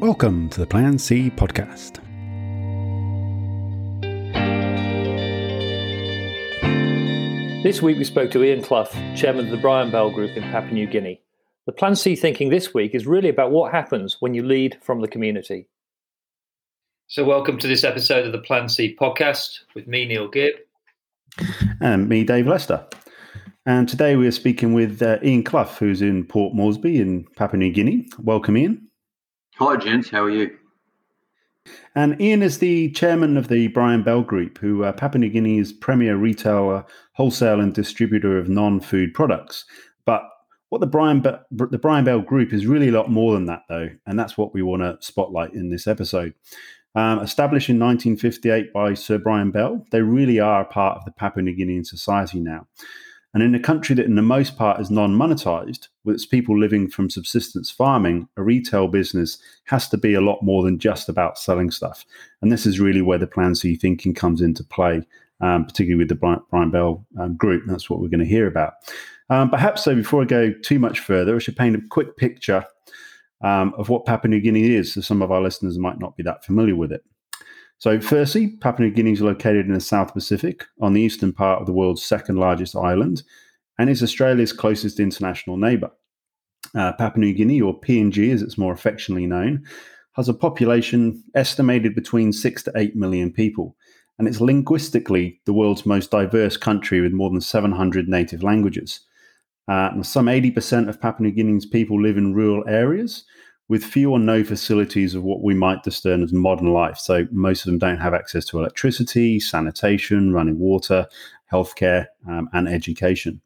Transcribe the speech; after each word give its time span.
Welcome 0.00 0.48
to 0.50 0.60
the 0.60 0.66
Plan 0.66 0.96
C 0.96 1.28
podcast. 1.28 1.96
This 7.64 7.82
week 7.82 7.98
we 7.98 8.04
spoke 8.04 8.30
to 8.30 8.44
Ian 8.44 8.62
Clough, 8.62 8.90
chairman 9.16 9.46
of 9.46 9.50
the 9.50 9.56
Brian 9.56 9.90
Bell 9.90 10.12
Group 10.12 10.36
in 10.36 10.44
Papua 10.44 10.72
New 10.72 10.86
Guinea. 10.86 11.20
The 11.66 11.72
Plan 11.72 11.96
C 11.96 12.14
thinking 12.14 12.48
this 12.48 12.72
week 12.72 12.94
is 12.94 13.08
really 13.08 13.28
about 13.28 13.50
what 13.50 13.72
happens 13.72 14.18
when 14.20 14.34
you 14.34 14.44
lead 14.44 14.78
from 14.82 15.00
the 15.00 15.08
community. 15.08 15.66
So, 17.08 17.24
welcome 17.24 17.58
to 17.58 17.66
this 17.66 17.82
episode 17.82 18.24
of 18.24 18.30
the 18.30 18.38
Plan 18.38 18.68
C 18.68 18.94
podcast 18.94 19.62
with 19.74 19.88
me, 19.88 20.06
Neil 20.06 20.28
Gibb. 20.28 20.54
And 21.80 22.08
me, 22.08 22.22
Dave 22.22 22.46
Lester. 22.46 22.86
And 23.66 23.88
today 23.88 24.14
we 24.14 24.28
are 24.28 24.30
speaking 24.30 24.74
with 24.74 25.02
uh, 25.02 25.18
Ian 25.24 25.42
Clough, 25.42 25.64
who's 25.64 26.02
in 26.02 26.24
Port 26.24 26.54
Moresby 26.54 27.00
in 27.00 27.24
Papua 27.34 27.58
New 27.58 27.72
Guinea. 27.72 28.08
Welcome, 28.20 28.56
Ian. 28.56 28.87
Hi, 29.58 29.76
gents. 29.76 30.08
How 30.08 30.22
are 30.22 30.30
you? 30.30 30.56
And 31.96 32.20
Ian 32.20 32.44
is 32.44 32.60
the 32.60 32.92
chairman 32.92 33.36
of 33.36 33.48
the 33.48 33.66
Brian 33.66 34.04
Bell 34.04 34.22
Group, 34.22 34.58
who 34.58 34.84
uh, 34.84 34.92
Papua 34.92 35.18
New 35.18 35.30
Guinea's 35.30 35.72
premier 35.72 36.16
retailer, 36.16 36.86
wholesale, 37.14 37.60
and 37.60 37.74
distributor 37.74 38.38
of 38.38 38.48
non-food 38.48 39.14
products. 39.14 39.64
But 40.04 40.22
what 40.68 40.80
the 40.80 40.86
Brian 40.86 41.22
Be- 41.22 41.32
the 41.50 41.76
Brian 41.76 42.04
Bell 42.04 42.20
Group 42.20 42.52
is 42.52 42.66
really 42.68 42.90
a 42.90 42.92
lot 42.92 43.10
more 43.10 43.34
than 43.34 43.46
that, 43.46 43.62
though, 43.68 43.88
and 44.06 44.16
that's 44.16 44.38
what 44.38 44.54
we 44.54 44.62
want 44.62 44.82
to 44.82 44.96
spotlight 45.00 45.54
in 45.54 45.70
this 45.70 45.88
episode. 45.88 46.34
Um, 46.94 47.18
established 47.18 47.68
in 47.68 47.80
1958 47.80 48.72
by 48.72 48.94
Sir 48.94 49.18
Brian 49.18 49.50
Bell, 49.50 49.84
they 49.90 50.02
really 50.02 50.38
are 50.38 50.60
a 50.60 50.66
part 50.66 50.98
of 50.98 51.04
the 51.04 51.10
Papua 51.10 51.42
New 51.42 51.56
Guinean 51.56 51.84
society 51.84 52.38
now. 52.38 52.68
And 53.34 53.42
in 53.42 53.54
a 53.54 53.60
country 53.60 53.94
that, 53.94 54.06
in 54.06 54.14
the 54.14 54.22
most 54.22 54.56
part, 54.56 54.80
is 54.80 54.90
non 54.90 55.14
monetized, 55.14 55.88
with 56.04 56.14
its 56.14 56.26
people 56.26 56.58
living 56.58 56.88
from 56.88 57.10
subsistence 57.10 57.70
farming, 57.70 58.28
a 58.36 58.42
retail 58.42 58.88
business 58.88 59.38
has 59.64 59.88
to 59.90 59.98
be 59.98 60.14
a 60.14 60.20
lot 60.20 60.42
more 60.42 60.62
than 60.62 60.78
just 60.78 61.08
about 61.08 61.38
selling 61.38 61.70
stuff. 61.70 62.06
And 62.40 62.50
this 62.50 62.64
is 62.64 62.80
really 62.80 63.02
where 63.02 63.18
the 63.18 63.26
Plan 63.26 63.54
C 63.54 63.76
thinking 63.76 64.14
comes 64.14 64.40
into 64.40 64.64
play, 64.64 65.02
um, 65.40 65.66
particularly 65.66 65.98
with 65.98 66.08
the 66.08 66.40
Brian, 66.50 66.70
Bell 66.70 67.06
um, 67.20 67.36
group. 67.36 67.64
That's 67.66 67.90
what 67.90 68.00
we're 68.00 68.08
going 68.08 68.20
to 68.20 68.26
hear 68.26 68.46
about. 68.46 68.74
Um, 69.30 69.50
perhaps 69.50 69.84
so, 69.84 69.94
before 69.94 70.22
I 70.22 70.24
go 70.24 70.52
too 70.52 70.78
much 70.78 71.00
further, 71.00 71.36
I 71.36 71.38
should 71.38 71.56
paint 71.56 71.76
a 71.76 71.82
quick 71.90 72.16
picture 72.16 72.64
um, 73.42 73.74
of 73.76 73.90
what 73.90 74.06
Papua 74.06 74.30
New 74.30 74.40
Guinea 74.40 74.74
is, 74.74 74.94
so 74.94 75.00
some 75.00 75.22
of 75.22 75.30
our 75.30 75.42
listeners 75.42 75.78
might 75.78 76.00
not 76.00 76.16
be 76.16 76.22
that 76.22 76.44
familiar 76.44 76.74
with 76.74 76.92
it. 76.92 77.04
So, 77.78 78.00
firstly, 78.00 78.48
Papua 78.48 78.88
New 78.88 78.94
Guinea 78.94 79.12
is 79.12 79.20
located 79.20 79.66
in 79.66 79.74
the 79.74 79.80
South 79.80 80.12
Pacific 80.12 80.64
on 80.80 80.92
the 80.92 81.00
eastern 81.00 81.32
part 81.32 81.60
of 81.60 81.66
the 81.66 81.72
world's 81.72 82.02
second 82.02 82.36
largest 82.36 82.74
island 82.74 83.22
and 83.78 83.88
is 83.88 84.02
Australia's 84.02 84.52
closest 84.52 84.98
international 84.98 85.56
neighbour. 85.56 85.90
Uh, 86.74 86.92
Papua 86.92 87.24
New 87.24 87.32
Guinea, 87.32 87.60
or 87.60 87.80
PNG 87.80 88.32
as 88.32 88.42
it's 88.42 88.58
more 88.58 88.72
affectionately 88.72 89.26
known, 89.26 89.64
has 90.14 90.28
a 90.28 90.34
population 90.34 91.22
estimated 91.36 91.94
between 91.94 92.32
6 92.32 92.62
to 92.64 92.72
8 92.74 92.96
million 92.96 93.32
people, 93.32 93.76
and 94.18 94.26
it's 94.26 94.40
linguistically 94.40 95.40
the 95.46 95.52
world's 95.52 95.86
most 95.86 96.10
diverse 96.10 96.56
country 96.56 97.00
with 97.00 97.12
more 97.12 97.30
than 97.30 97.40
700 97.40 98.08
native 98.08 98.42
languages. 98.42 99.00
Uh, 99.68 100.02
some 100.02 100.26
80% 100.26 100.88
of 100.88 101.00
Papua 101.00 101.28
New 101.28 101.34
Guinea's 101.34 101.66
people 101.66 102.02
live 102.02 102.16
in 102.16 102.34
rural 102.34 102.64
areas, 102.66 103.24
with 103.68 103.84
few 103.84 104.10
or 104.10 104.18
no 104.18 104.42
facilities 104.42 105.14
of 105.14 105.22
what 105.22 105.42
we 105.42 105.54
might 105.54 105.82
discern 105.82 106.22
as 106.22 106.32
modern 106.32 106.72
life. 106.72 106.98
So 106.98 107.26
most 107.30 107.60
of 107.60 107.66
them 107.66 107.78
don't 107.78 107.98
have 107.98 108.14
access 108.14 108.44
to 108.46 108.58
electricity, 108.58 109.38
sanitation, 109.38 110.32
running 110.32 110.58
water, 110.58 111.06
healthcare, 111.52 112.06
um, 112.26 112.48
and 112.52 112.68
education. 112.68 113.40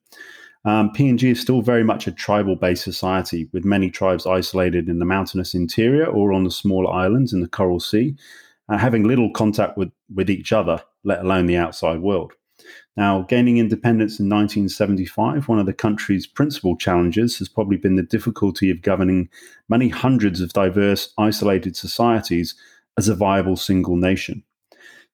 Um, 0.65 0.91
PNG 0.91 1.33
is 1.33 1.41
still 1.41 1.61
very 1.61 1.83
much 1.83 2.07
a 2.07 2.13
tribal 2.13 2.55
based 2.55 2.85
society, 2.85 3.49
with 3.53 3.65
many 3.65 3.91
tribes 3.91 4.27
isolated 4.27 4.89
in 4.89 5.01
the 5.01 5.05
mountainous 5.05 5.55
interior 5.55 6.07
or 6.07 6.33
on 6.33 6.45
the 6.45 6.53
smaller 6.53 6.93
islands 6.93 7.33
in 7.33 7.41
the 7.41 7.49
Coral 7.49 7.81
Sea, 7.81 8.15
uh, 8.69 8.79
having 8.79 9.03
little 9.03 9.31
contact 9.33 9.77
with, 9.77 9.91
with 10.15 10.31
each 10.31 10.53
other, 10.53 10.81
let 11.03 11.21
alone 11.21 11.47
the 11.47 11.57
outside 11.57 12.01
world. 12.01 12.33
Now, 12.97 13.23
gaining 13.23 13.57
independence 13.57 14.21
in 14.21 14.29
1975, 14.29 15.49
one 15.49 15.59
of 15.59 15.67
the 15.67 15.73
country's 15.73 16.27
principal 16.27 16.77
challenges 16.77 17.39
has 17.39 17.49
probably 17.49 17.79
been 17.79 17.97
the 17.97 18.03
difficulty 18.03 18.71
of 18.71 18.83
governing 18.83 19.31
many 19.69 19.89
hundreds 19.89 20.43
of 20.43 20.53
diverse, 20.53 21.13
isolated 21.17 21.75
societies 21.75 22.55
as 22.99 23.09
a 23.09 23.15
viable 23.15 23.57
single 23.57 23.97
nation. 23.97 24.43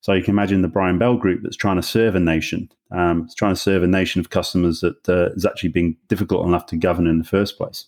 So 0.00 0.12
you 0.12 0.22
can 0.22 0.34
imagine 0.34 0.62
the 0.62 0.68
Brian 0.68 0.98
Bell 0.98 1.16
Group 1.16 1.40
that's 1.42 1.56
trying 1.56 1.76
to 1.76 1.82
serve 1.82 2.14
a 2.14 2.20
nation. 2.20 2.70
Um, 2.90 3.22
it's 3.24 3.34
trying 3.34 3.54
to 3.54 3.60
serve 3.60 3.82
a 3.82 3.88
nation 3.88 4.20
of 4.20 4.30
customers 4.30 4.80
that 4.80 5.08
uh, 5.08 5.30
is 5.34 5.44
actually 5.44 5.70
being 5.70 5.96
difficult 6.08 6.46
enough 6.46 6.66
to 6.66 6.76
govern 6.76 7.06
in 7.06 7.18
the 7.18 7.24
first 7.24 7.58
place. 7.58 7.86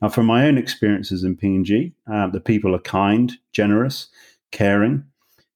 Now, 0.00 0.08
from 0.08 0.26
my 0.26 0.46
own 0.46 0.58
experiences 0.58 1.24
in 1.24 1.36
PNG, 1.36 1.92
uh, 2.10 2.28
the 2.28 2.40
people 2.40 2.74
are 2.74 2.80
kind, 2.80 3.32
generous, 3.52 4.08
caring, 4.52 5.04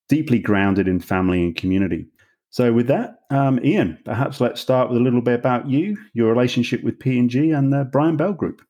deeply 0.09 0.39
grounded 0.39 0.89
in 0.89 1.01
family 1.01 1.43
and 1.43 1.55
community. 1.55 2.07
So, 2.50 2.72
with 2.72 2.88
that, 2.88 3.21
um, 3.31 3.61
Ian, 3.65 3.99
perhaps 4.05 4.41
let's 4.41 4.61
start 4.61 4.91
with 4.91 4.99
a 4.99 5.03
little 5.03 5.21
bit 5.22 5.38
about 5.38 5.69
you, 5.69 5.97
your 6.15 6.28
relationship 6.28 6.83
with 6.83 6.99
PNG 6.99 7.56
and 7.56 7.72
the 7.72 7.84
Brian 7.84 8.16
Bell 8.16 8.33
Group. 8.33 8.61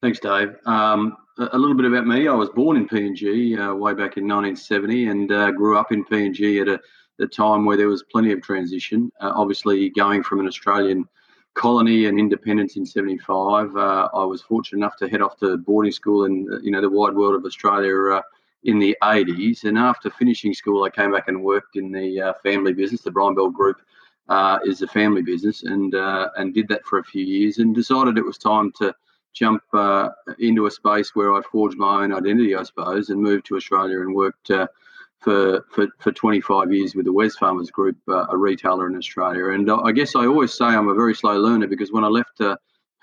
Thanks, 0.00 0.18
Dave. 0.18 0.56
Um, 0.64 1.16
a 1.38 1.58
little 1.58 1.76
bit 1.76 1.86
about 1.86 2.06
me. 2.06 2.26
I 2.26 2.34
was 2.34 2.48
born 2.50 2.76
in 2.76 2.88
PNG 2.88 3.58
uh, 3.58 3.74
way 3.74 3.92
back 3.92 4.16
in 4.16 4.26
1970 4.26 5.08
and 5.08 5.32
uh, 5.32 5.50
grew 5.50 5.78
up 5.78 5.92
in 5.92 6.04
PNG 6.04 6.62
at 6.62 6.68
a, 6.68 6.80
a, 7.22 7.26
time 7.26 7.64
where 7.64 7.76
there 7.76 7.88
was 7.88 8.02
plenty 8.02 8.32
of 8.32 8.42
transition. 8.42 9.10
Uh, 9.20 9.32
obviously, 9.34 9.90
going 9.90 10.22
from 10.22 10.40
an 10.40 10.46
Australian 10.46 11.06
colony 11.54 12.06
and 12.06 12.18
independence 12.18 12.76
in 12.76 12.86
75, 12.86 13.76
uh, 13.76 14.08
I 14.12 14.24
was 14.24 14.42
fortunate 14.42 14.78
enough 14.78 14.96
to 14.96 15.08
head 15.08 15.22
off 15.22 15.36
to 15.38 15.58
boarding 15.58 15.92
school 15.92 16.24
in 16.24 16.48
you 16.62 16.70
know 16.70 16.80
the 16.80 16.90
wide 16.90 17.14
world 17.14 17.34
of 17.34 17.44
Australia 17.44 18.16
uh, 18.16 18.22
in 18.64 18.78
the 18.78 18.96
80s. 19.02 19.64
And 19.64 19.78
after 19.78 20.10
finishing 20.10 20.54
school, 20.54 20.84
I 20.84 20.90
came 20.90 21.12
back 21.12 21.28
and 21.28 21.42
worked 21.42 21.76
in 21.76 21.90
the 21.90 22.20
uh, 22.20 22.32
family 22.42 22.72
business. 22.72 23.02
The 23.02 23.10
Brian 23.10 23.34
Bell 23.34 23.50
Group 23.50 23.80
uh, 24.28 24.58
is 24.64 24.82
a 24.82 24.86
family 24.86 25.22
business, 25.22 25.62
and 25.64 25.94
uh, 25.94 26.28
and 26.36 26.54
did 26.54 26.68
that 26.68 26.84
for 26.84 26.98
a 26.98 27.04
few 27.04 27.24
years, 27.24 27.58
and 27.58 27.74
decided 27.74 28.18
it 28.18 28.24
was 28.24 28.38
time 28.38 28.72
to 28.78 28.94
jump 29.32 29.62
uh, 29.72 30.10
into 30.38 30.66
a 30.66 30.70
space 30.70 31.14
where 31.14 31.32
I 31.32 31.40
forged 31.42 31.78
my 31.78 32.04
own 32.04 32.12
identity, 32.12 32.54
I 32.54 32.62
suppose, 32.62 33.08
and 33.10 33.20
moved 33.20 33.46
to 33.46 33.56
Australia 33.56 34.00
and 34.00 34.14
worked. 34.14 34.50
Uh, 34.50 34.66
for, 35.18 35.64
for, 35.70 35.86
for 36.00 36.10
25 36.10 36.72
years 36.72 36.96
with 36.96 37.04
the 37.04 37.12
Wesfarmers 37.12 37.70
Group, 37.70 37.96
uh, 38.08 38.26
a 38.30 38.36
retailer 38.36 38.88
in 38.88 38.96
Australia. 38.96 39.50
And 39.50 39.70
I 39.70 39.92
guess 39.92 40.16
I 40.16 40.26
always 40.26 40.52
say 40.52 40.64
I'm 40.64 40.88
a 40.88 40.96
very 40.96 41.14
slow 41.14 41.38
learner 41.38 41.68
because 41.68 41.92
when 41.92 42.02
I 42.02 42.08
left 42.08 42.40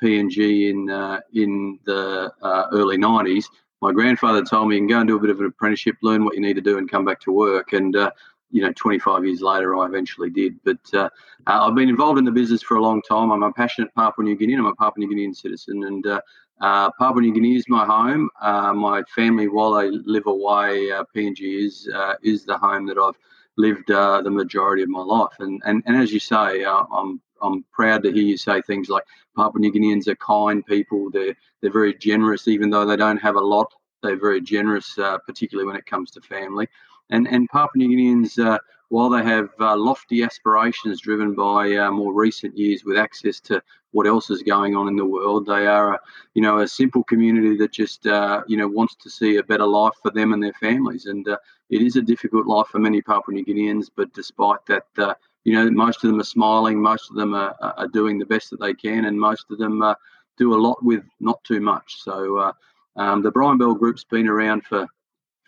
PNG 0.03 0.69
in 0.69 0.89
in 1.31 1.79
the 1.85 2.29
early 2.73 2.97
90s, 2.97 3.45
my 3.81 3.91
grandfather 3.91 4.43
told 4.43 4.69
me, 4.69 4.75
you 4.75 4.81
can 4.81 4.87
go 4.87 4.99
and 4.99 5.07
do 5.07 5.15
a 5.15 5.19
bit 5.19 5.29
of 5.29 5.39
an 5.39 5.45
apprenticeship, 5.45 5.95
learn 6.01 6.25
what 6.25 6.35
you 6.35 6.41
need 6.41 6.55
to 6.55 6.61
do, 6.61 6.77
and 6.77 6.89
come 6.89 7.05
back 7.05 7.19
to 7.21 7.31
work. 7.31 7.73
And 7.73 7.95
uh, 7.95 8.11
you 8.51 8.61
know, 8.61 8.73
25 8.73 9.25
years 9.25 9.41
later, 9.41 9.75
I 9.77 9.85
eventually 9.85 10.29
did. 10.29 10.59
But 10.63 10.79
uh, 10.93 11.09
uh, 11.47 11.67
I've 11.67 11.75
been 11.75 11.89
involved 11.89 12.19
in 12.19 12.25
the 12.25 12.31
business 12.31 12.61
for 12.61 12.77
a 12.77 12.81
long 12.81 13.01
time. 13.01 13.31
I'm 13.31 13.43
a 13.43 13.53
passionate 13.53 13.93
Papua 13.95 14.25
New 14.25 14.37
Guinean. 14.37 14.59
I'm 14.59 14.65
a 14.65 14.75
Papua 14.75 15.05
New 15.05 15.15
Guinean 15.15 15.35
citizen, 15.35 15.83
and 15.83 16.05
uh, 16.05 16.21
uh 16.61 16.91
Papua 16.99 17.21
New 17.21 17.33
Guinea 17.33 17.55
is 17.55 17.69
my 17.69 17.85
home. 17.85 18.29
Uh, 18.41 18.73
my 18.73 19.03
family, 19.15 19.47
while 19.47 19.73
they 19.73 19.89
live 19.89 20.27
away, 20.27 20.89
PNG 21.15 21.65
is 21.65 21.89
is 22.23 22.45
the 22.45 22.57
home 22.57 22.85
that 22.87 22.97
I've 22.97 23.17
lived 23.57 23.87
the 23.87 24.29
majority 24.29 24.83
of 24.83 24.89
my 24.89 25.01
life. 25.01 25.33
And 25.39 25.61
and, 25.65 25.83
and 25.85 25.95
as 25.95 26.11
you 26.11 26.19
say, 26.19 26.65
I'm 26.65 27.21
I'm 27.41 27.63
proud 27.71 28.03
to 28.03 28.11
hear 28.11 28.23
you 28.23 28.37
say 28.37 28.61
things 28.61 28.89
like 28.89 29.03
Papua 29.35 29.59
New 29.59 29.71
Guineans 29.71 30.07
are 30.07 30.15
kind 30.15 30.65
people. 30.65 31.09
They're 31.11 31.35
they're 31.61 31.71
very 31.71 31.93
generous, 31.93 32.47
even 32.47 32.69
though 32.69 32.85
they 32.85 32.97
don't 32.97 33.17
have 33.17 33.35
a 33.35 33.41
lot. 33.41 33.73
They're 34.01 34.19
very 34.19 34.41
generous, 34.41 34.97
uh, 34.97 35.17
particularly 35.19 35.67
when 35.67 35.75
it 35.75 35.85
comes 35.85 36.11
to 36.11 36.21
family. 36.21 36.67
And 37.09 37.27
and 37.27 37.49
Papua 37.49 37.85
New 37.85 37.89
Guineans, 37.89 38.43
uh, 38.43 38.59
while 38.89 39.09
they 39.09 39.23
have 39.23 39.49
uh, 39.59 39.75
lofty 39.77 40.23
aspirations 40.23 41.01
driven 41.01 41.35
by 41.35 41.75
uh, 41.75 41.91
more 41.91 42.13
recent 42.13 42.57
years 42.57 42.83
with 42.83 42.97
access 42.97 43.39
to 43.41 43.61
what 43.91 44.07
else 44.07 44.29
is 44.29 44.43
going 44.43 44.75
on 44.75 44.87
in 44.87 44.95
the 44.95 45.05
world, 45.05 45.45
they 45.45 45.65
are 45.65 45.95
a, 45.95 45.99
you 46.33 46.41
know 46.41 46.59
a 46.59 46.67
simple 46.67 47.03
community 47.03 47.57
that 47.57 47.71
just 47.71 48.05
uh, 48.07 48.41
you 48.47 48.57
know 48.57 48.67
wants 48.67 48.95
to 48.95 49.09
see 49.09 49.37
a 49.37 49.43
better 49.43 49.65
life 49.65 49.93
for 50.01 50.11
them 50.11 50.33
and 50.33 50.43
their 50.43 50.53
families. 50.53 51.05
And 51.05 51.27
uh, 51.27 51.37
it 51.69 51.81
is 51.81 51.95
a 51.95 52.01
difficult 52.01 52.47
life 52.47 52.67
for 52.67 52.79
many 52.79 53.01
Papua 53.01 53.33
New 53.35 53.45
Guineans, 53.45 53.89
but 53.95 54.13
despite 54.13 54.65
that 54.67 55.17
you 55.43 55.53
know, 55.53 55.69
most 55.71 56.03
of 56.03 56.09
them 56.09 56.19
are 56.19 56.25
smiling, 56.25 56.81
most 56.81 57.09
of 57.09 57.15
them 57.15 57.33
are, 57.33 57.55
are 57.61 57.87
doing 57.87 58.19
the 58.19 58.25
best 58.25 58.49
that 58.49 58.59
they 58.59 58.73
can, 58.73 59.05
and 59.05 59.19
most 59.19 59.45
of 59.49 59.57
them 59.57 59.81
uh, 59.81 59.95
do 60.37 60.53
a 60.53 60.59
lot 60.59 60.83
with 60.83 61.03
not 61.19 61.43
too 61.43 61.61
much. 61.61 62.01
So 62.01 62.37
uh, 62.37 62.51
um, 62.95 63.21
the 63.21 63.31
Brian 63.31 63.57
Bell 63.57 63.73
Group's 63.73 64.03
been 64.03 64.27
around 64.27 64.65
for 64.65 64.87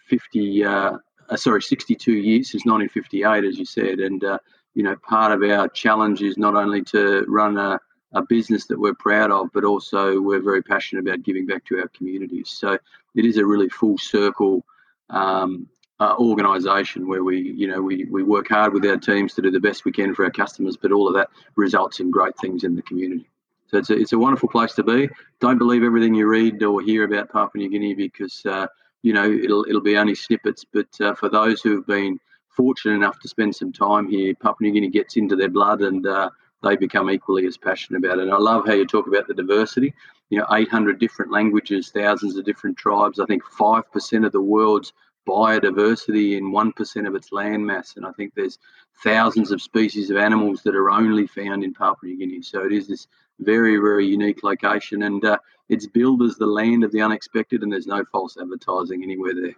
50, 0.08 0.64
uh, 0.64 0.98
uh 1.30 1.36
sorry, 1.36 1.62
62 1.62 2.12
years 2.14 2.52
since 2.52 2.66
1958, 2.66 3.44
as 3.44 3.58
you 3.58 3.66
said, 3.66 4.00
and 4.00 4.24
uh, 4.24 4.38
you 4.74 4.84
know, 4.84 4.96
part 4.98 5.32
of 5.32 5.44
our 5.50 5.68
challenge 5.68 6.22
is 6.22 6.38
not 6.38 6.56
only 6.56 6.82
to 6.84 7.26
run 7.28 7.58
a, 7.58 7.80
a 8.14 8.22
business 8.22 8.68
that 8.68 8.80
we're 8.80 8.94
proud 8.94 9.32
of, 9.32 9.50
but 9.54 9.64
also 9.64 10.20
we're 10.20 10.42
very 10.42 10.62
passionate 10.62 11.02
about 11.02 11.24
giving 11.24 11.46
back 11.46 11.66
to 11.66 11.80
our 11.80 11.90
communities. 11.90 12.50
So 12.50 12.78
it 13.16 13.26
is 13.26 13.38
a 13.38 13.46
really 13.46 13.70
full 13.70 13.98
circle 13.98 14.64
um, 15.10 15.68
uh, 16.02 16.16
organisation 16.18 17.08
where 17.08 17.24
we, 17.24 17.40
you 17.40 17.68
know, 17.68 17.82
we, 17.82 18.06
we 18.06 18.24
work 18.24 18.50
hard 18.50 18.74
with 18.74 18.86
our 18.86 18.98
teams 18.98 19.34
to 19.36 19.42
do 19.42 19.52
the 19.52 19.60
best 19.60 19.86
we 19.86 19.92
can 19.92 20.14
for 20.14 20.26
our 20.26 20.32
customers, 20.32 20.76
but 20.76 20.92
all 20.92 21.08
of 21.08 21.14
that 21.14 21.30
results 21.56 22.00
in 22.00 22.12
great 22.12 22.38
things 22.40 22.64
in 22.64 22.76
the 22.76 22.82
community. 22.82 23.30
So 23.68 23.78
it's 23.78 23.90
a, 23.90 23.94
it's 23.98 24.12
a 24.12 24.20
wonderful 24.20 24.50
place 24.50 24.74
to 24.74 24.84
be. 24.84 25.10
Don't 25.40 25.58
believe 25.58 25.84
everything 25.84 26.14
you 26.14 26.28
read 26.28 26.62
or 26.64 26.82
hear 26.82 27.06
about 27.06 27.32
Papua 27.32 27.64
New 27.64 27.70
Guinea 27.70 27.94
because 27.94 28.46
uh, 28.46 28.68
you 29.02 29.14
know, 29.14 29.30
it'll 29.30 29.66
it'll 29.68 29.82
be 29.82 29.98
only 29.98 30.16
snippets. 30.16 30.66
But 30.66 30.90
uh, 31.00 31.16
for 31.16 31.30
those 31.30 31.62
who 31.62 31.76
have 31.76 31.88
been 31.88 32.20
fortunate 32.50 32.96
enough 32.96 33.20
to 33.20 33.28
spend 33.28 33.56
some 33.56 33.72
time 33.72 34.08
here, 34.10 34.34
Papua 34.36 34.68
New 34.68 34.74
Guinea 34.74 34.90
gets 34.90 35.18
into 35.18 35.36
their 35.36 35.50
blood 35.50 35.82
and 35.82 36.06
uh, 36.06 36.30
they 36.64 36.76
become 36.76 37.10
equally 37.10 37.46
as 37.46 37.58
passionate 37.58 38.00
about 38.00 38.20
it. 38.20 38.24
And 38.24 38.34
I 38.34 38.38
love 38.38 38.66
how 38.66 38.74
you 38.74 38.86
talk 38.86 39.08
about 39.08 39.28
the 39.28 39.34
diversity. 39.34 39.94
You 40.30 40.40
know, 40.40 40.48
800 40.52 41.00
different 41.00 41.32
languages, 41.32 41.90
thousands 41.90 42.38
of 42.38 42.46
different 42.46 42.78
tribes. 42.78 43.20
I 43.20 43.26
think 43.26 43.44
5% 43.44 44.26
of 44.26 44.32
the 44.32 44.42
world's 44.42 44.94
biodiversity 45.28 46.38
in 46.38 46.52
1% 46.52 47.08
of 47.08 47.16
its 47.16 47.30
landmass. 47.30 47.98
And 47.98 48.06
I 48.06 48.12
think 48.12 48.34
there's 48.36 48.60
thousands 49.04 49.52
of 49.52 49.62
species 49.62 50.10
of 50.10 50.18
animals 50.18 50.62
that 50.64 50.76
are 50.76 50.90
only 50.90 51.28
found 51.28 51.64
in 51.64 51.74
Papua 51.74 52.12
New 52.12 52.18
Guinea. 52.18 52.42
So 52.42 52.66
it 52.66 52.74
is 52.74 52.88
this 52.88 53.08
very, 53.40 53.78
very 53.78 54.06
unique 54.06 54.44
location. 54.44 55.04
And 55.04 55.24
uh, 55.24 55.38
it's 55.70 55.88
billed 55.88 56.22
as 56.22 56.36
the 56.36 56.46
land 56.46 56.84
of 56.84 56.92
the 56.92 57.02
unexpected, 57.02 57.64
and 57.64 57.72
there's 57.72 57.88
no 57.88 58.04
false 58.12 58.38
advertising 58.40 59.04
anywhere 59.04 59.34
there. 59.34 59.56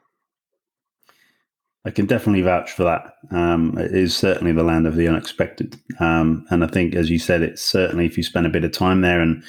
I 1.86 1.92
can 1.92 2.06
definitely 2.06 2.44
vouch 2.44 2.72
for 2.72 2.84
that. 2.84 3.16
Um, 3.32 3.78
it 3.78 3.94
is 3.94 4.16
certainly 4.16 4.54
the 4.54 4.64
land 4.64 4.88
of 4.88 4.96
the 4.96 5.08
unexpected. 5.08 5.78
Um, 6.00 6.46
and 6.50 6.64
I 6.64 6.68
think, 6.68 6.96
as 6.96 7.10
you 7.10 7.20
said, 7.20 7.42
it's 7.42 7.62
certainly 7.62 8.06
if 8.06 8.16
you 8.16 8.24
spend 8.24 8.46
a 8.46 8.52
bit 8.52 8.64
of 8.64 8.72
time 8.72 9.02
there, 9.02 9.20
and 9.20 9.44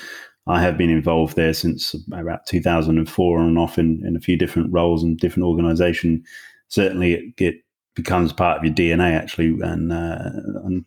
I 0.46 0.61
have 0.61 0.76
been 0.76 0.91
involved 0.91 1.37
there 1.37 1.55
since 1.55 1.94
about 2.12 2.46
2004 2.46 3.38
on 3.38 3.46
and 3.46 3.58
off 3.58 3.79
in, 3.79 4.05
in 4.06 4.17
a 4.17 4.20
few 4.20 4.37
different 4.37 4.73
roles 4.73 5.02
and 5.02 5.19
different 5.19 5.46
organization, 5.46 6.23
certainly 6.69 7.14
it, 7.14 7.25
it, 7.38 7.55
becomes 7.96 8.32
part 8.32 8.58
of 8.58 8.64
your 8.64 8.75
DNA 8.75 9.17
actually. 9.17 9.56
And, 9.62 9.93
uh, 9.93 10.19
and 10.64 10.85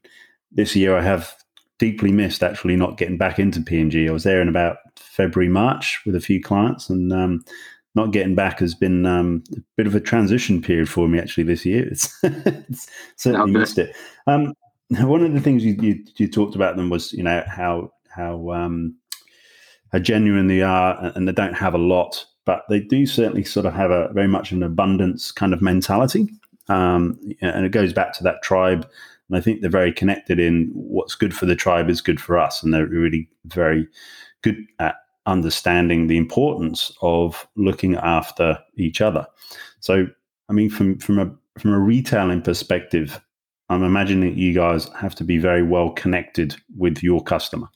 this 0.51 0.75
year 0.75 0.97
I 0.97 1.01
have 1.01 1.33
deeply 1.79 2.11
missed 2.11 2.43
actually 2.43 2.75
not 2.75 2.97
getting 2.97 3.17
back 3.17 3.39
into 3.39 3.61
PNG. 3.61 4.09
I 4.09 4.11
was 4.11 4.23
there 4.23 4.41
in 4.41 4.49
about 4.49 4.79
February, 4.97 5.47
March 5.47 6.01
with 6.05 6.15
a 6.15 6.19
few 6.19 6.43
clients 6.43 6.89
and, 6.89 7.13
um, 7.13 7.45
not 7.95 8.11
getting 8.11 8.35
back 8.35 8.59
has 8.59 8.75
been 8.75 9.05
um, 9.05 9.41
a 9.55 9.61
bit 9.77 9.87
of 9.87 9.95
a 9.95 10.01
transition 10.01 10.61
period 10.61 10.89
for 10.89 11.07
me 11.07 11.17
actually 11.17 11.43
this 11.43 11.65
year. 11.65 11.87
It's, 11.91 12.13
it's 12.23 12.87
certainly 13.15 13.51
okay. 13.51 13.59
missed 13.59 13.77
it. 13.77 13.95
Um, 14.27 14.53
one 14.89 15.23
of 15.23 15.33
the 15.33 15.41
things 15.41 15.65
you, 15.65 15.77
you, 15.81 16.03
you, 16.17 16.27
talked 16.27 16.55
about 16.55 16.77
them 16.77 16.89
was 16.89 17.11
you 17.11 17.23
know 17.23 17.43
how 17.47 17.91
how 18.09 18.51
um, 18.51 18.95
how 19.91 19.99
genuine 19.99 20.47
they 20.47 20.61
are, 20.61 21.11
and 21.15 21.27
they 21.27 21.31
don't 21.31 21.53
have 21.53 21.73
a 21.73 21.79
lot, 21.79 22.25
but 22.45 22.63
they 22.69 22.79
do 22.79 23.05
certainly 23.05 23.43
sort 23.43 23.65
of 23.65 23.73
have 23.73 23.91
a 23.91 24.11
very 24.13 24.27
much 24.27 24.51
an 24.51 24.63
abundance 24.63 25.31
kind 25.31 25.53
of 25.53 25.61
mentality, 25.61 26.29
um, 26.69 27.19
and 27.41 27.65
it 27.65 27.71
goes 27.71 27.93
back 27.93 28.13
to 28.13 28.23
that 28.23 28.41
tribe. 28.43 28.89
And 29.29 29.37
I 29.37 29.41
think 29.41 29.59
they're 29.59 29.69
very 29.69 29.91
connected 29.91 30.39
in 30.39 30.71
what's 30.73 31.15
good 31.15 31.35
for 31.35 31.45
the 31.45 31.55
tribe 31.55 31.89
is 31.89 32.01
good 32.01 32.21
for 32.21 32.37
us, 32.37 32.63
and 32.63 32.73
they're 32.73 32.87
really 32.87 33.29
very 33.45 33.87
good 34.41 34.57
at 34.79 34.95
understanding 35.25 36.07
the 36.07 36.17
importance 36.17 36.91
of 37.01 37.45
looking 37.55 37.95
after 37.95 38.57
each 38.77 39.01
other. 39.01 39.27
So, 39.81 40.07
I 40.49 40.53
mean, 40.53 40.69
from 40.69 40.97
from 40.99 41.19
a 41.19 41.31
from 41.59 41.73
a 41.73 41.79
retailing 41.79 42.41
perspective, 42.41 43.19
I'm 43.69 43.83
imagining 43.83 44.37
you 44.37 44.53
guys 44.53 44.89
have 44.95 45.15
to 45.15 45.23
be 45.23 45.37
very 45.37 45.63
well 45.63 45.91
connected 45.91 46.55
with 46.77 47.03
your 47.03 47.21
customer. 47.21 47.67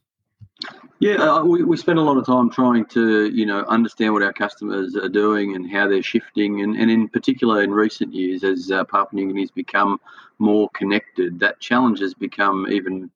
Yeah, 1.02 1.16
uh, 1.16 1.44
we, 1.44 1.64
we 1.64 1.78
spend 1.78 1.98
a 1.98 2.04
lot 2.04 2.18
of 2.18 2.28
time 2.28 2.52
trying 2.52 2.86
to, 2.90 3.26
you 3.32 3.48
know, 3.48 3.66
understand 3.68 4.14
what 4.14 4.22
our 4.22 4.32
customers 4.32 4.96
are 4.96 5.10
doing 5.10 5.56
and 5.56 5.68
how 5.68 5.88
they're 5.88 6.04
shifting. 6.04 6.62
And, 6.62 6.76
and 6.76 6.92
in 6.92 7.10
particular, 7.10 7.64
in 7.64 7.72
recent 7.72 8.14
years, 8.14 8.44
as 8.44 8.70
uh, 8.70 8.84
Papua 8.84 9.20
New 9.20 9.26
Guinea 9.26 9.42
has 9.42 9.50
become 9.50 10.00
more 10.38 10.70
connected, 10.76 11.40
that 11.40 11.60
challenge 11.60 12.02
has 12.02 12.14
become 12.14 12.68
even 12.70 13.10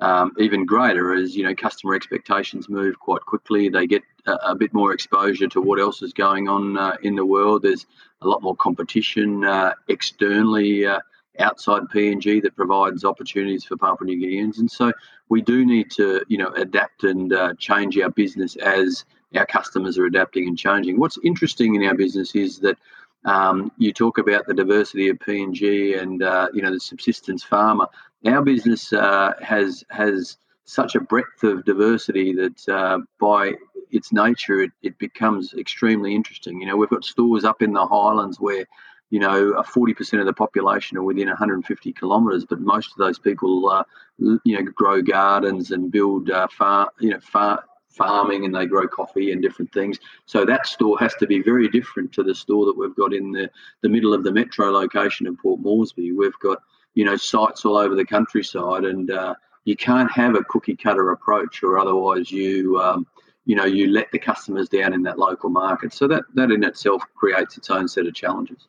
um, 0.00 0.32
even 0.38 0.66
greater 0.66 1.14
as 1.14 1.36
you 1.36 1.44
know 1.44 1.54
customer 1.54 1.94
expectations 1.94 2.68
move 2.68 2.98
quite 2.98 3.22
quickly. 3.22 3.68
They 3.68 3.86
get 3.86 4.02
a, 4.26 4.32
a 4.32 4.54
bit 4.56 4.74
more 4.74 4.92
exposure 4.92 5.46
to 5.46 5.60
what 5.60 5.78
else 5.78 6.02
is 6.02 6.12
going 6.12 6.48
on 6.48 6.76
uh, 6.76 6.96
in 7.04 7.14
the 7.14 7.24
world. 7.24 7.62
There's 7.62 7.86
a 8.20 8.26
lot 8.26 8.42
more 8.42 8.56
competition 8.56 9.44
uh, 9.44 9.74
externally 9.86 10.86
uh, 10.86 10.98
outside 11.38 11.82
PNG 11.94 12.42
that 12.42 12.56
provides 12.56 13.04
opportunities 13.04 13.64
for 13.64 13.76
Papua 13.76 14.06
New 14.06 14.18
Guineans, 14.18 14.58
and 14.58 14.70
so 14.70 14.92
we 15.28 15.42
do 15.42 15.64
need 15.64 15.90
to 15.92 16.24
you 16.28 16.38
know 16.38 16.48
adapt 16.48 17.04
and 17.04 17.32
uh, 17.32 17.54
change 17.58 17.98
our 17.98 18.10
business 18.10 18.56
as 18.56 19.04
our 19.34 19.46
customers 19.46 19.98
are 19.98 20.06
adapting 20.06 20.48
and 20.48 20.58
changing. 20.58 20.98
What's 20.98 21.18
interesting 21.24 21.74
in 21.74 21.84
our 21.84 21.94
business 21.94 22.34
is 22.34 22.58
that 22.60 22.78
um, 23.24 23.72
you 23.78 23.92
talk 23.92 24.18
about 24.18 24.46
the 24.46 24.54
diversity 24.54 25.08
of 25.08 25.18
PNG 25.18 26.00
and 26.00 26.22
uh, 26.22 26.48
you 26.52 26.62
know 26.62 26.72
the 26.72 26.80
subsistence 26.80 27.42
farmer. 27.42 27.86
Our 28.26 28.42
business 28.42 28.92
uh, 28.92 29.32
has 29.42 29.84
has 29.90 30.38
such 30.64 30.94
a 30.94 31.00
breadth 31.00 31.42
of 31.44 31.64
diversity 31.64 32.34
that 32.34 32.68
uh, 32.68 32.98
by 33.20 33.54
its 33.90 34.12
nature 34.12 34.60
it, 34.60 34.70
it 34.82 34.98
becomes 34.98 35.54
extremely 35.54 36.14
interesting. 36.14 36.60
You 36.60 36.66
know 36.66 36.76
we've 36.76 36.90
got 36.90 37.04
stores 37.04 37.44
up 37.44 37.62
in 37.62 37.72
the 37.72 37.86
highlands 37.86 38.38
where 38.40 38.66
you 39.10 39.18
know, 39.18 39.54
40% 39.62 40.20
of 40.20 40.26
the 40.26 40.32
population 40.32 40.98
are 40.98 41.02
within 41.02 41.28
150 41.28 41.92
kilometres, 41.92 42.44
but 42.44 42.60
most 42.60 42.92
of 42.92 42.98
those 42.98 43.18
people, 43.18 43.68
uh, 43.70 43.84
you 44.18 44.56
know, 44.56 44.62
grow 44.62 45.00
gardens 45.00 45.70
and 45.70 45.90
build 45.90 46.30
uh, 46.30 46.46
farm, 46.48 46.88
you 47.00 47.10
know, 47.10 47.20
farm, 47.20 47.60
farming 47.88 48.44
and 48.44 48.54
they 48.54 48.66
grow 48.66 48.86
coffee 48.86 49.32
and 49.32 49.42
different 49.42 49.72
things. 49.72 49.98
So 50.26 50.44
that 50.44 50.66
store 50.66 50.98
has 50.98 51.14
to 51.16 51.26
be 51.26 51.42
very 51.42 51.68
different 51.68 52.12
to 52.12 52.22
the 52.22 52.34
store 52.34 52.66
that 52.66 52.76
we've 52.76 52.94
got 52.94 53.12
in 53.12 53.32
the, 53.32 53.50
the 53.82 53.88
middle 53.88 54.14
of 54.14 54.24
the 54.24 54.32
metro 54.32 54.70
location 54.70 55.26
in 55.26 55.36
Port 55.36 55.60
Moresby. 55.60 56.12
We've 56.12 56.38
got, 56.40 56.58
you 56.94 57.04
know, 57.04 57.16
sites 57.16 57.64
all 57.64 57.76
over 57.76 57.94
the 57.94 58.04
countryside 58.04 58.84
and 58.84 59.10
uh, 59.10 59.34
you 59.64 59.76
can't 59.76 60.10
have 60.12 60.34
a 60.34 60.44
cookie 60.44 60.76
cutter 60.76 61.10
approach 61.10 61.62
or 61.62 61.78
otherwise 61.78 62.30
you, 62.30 62.78
um, 62.78 63.06
you 63.46 63.56
know, 63.56 63.64
you 63.64 63.88
let 63.88 64.10
the 64.12 64.18
customers 64.18 64.68
down 64.68 64.92
in 64.92 65.02
that 65.02 65.18
local 65.18 65.50
market. 65.50 65.92
So 65.92 66.06
that, 66.08 66.24
that 66.34 66.50
in 66.50 66.62
itself 66.64 67.02
creates 67.14 67.56
its 67.56 67.70
own 67.70 67.88
set 67.88 68.06
of 68.06 68.14
challenges. 68.14 68.68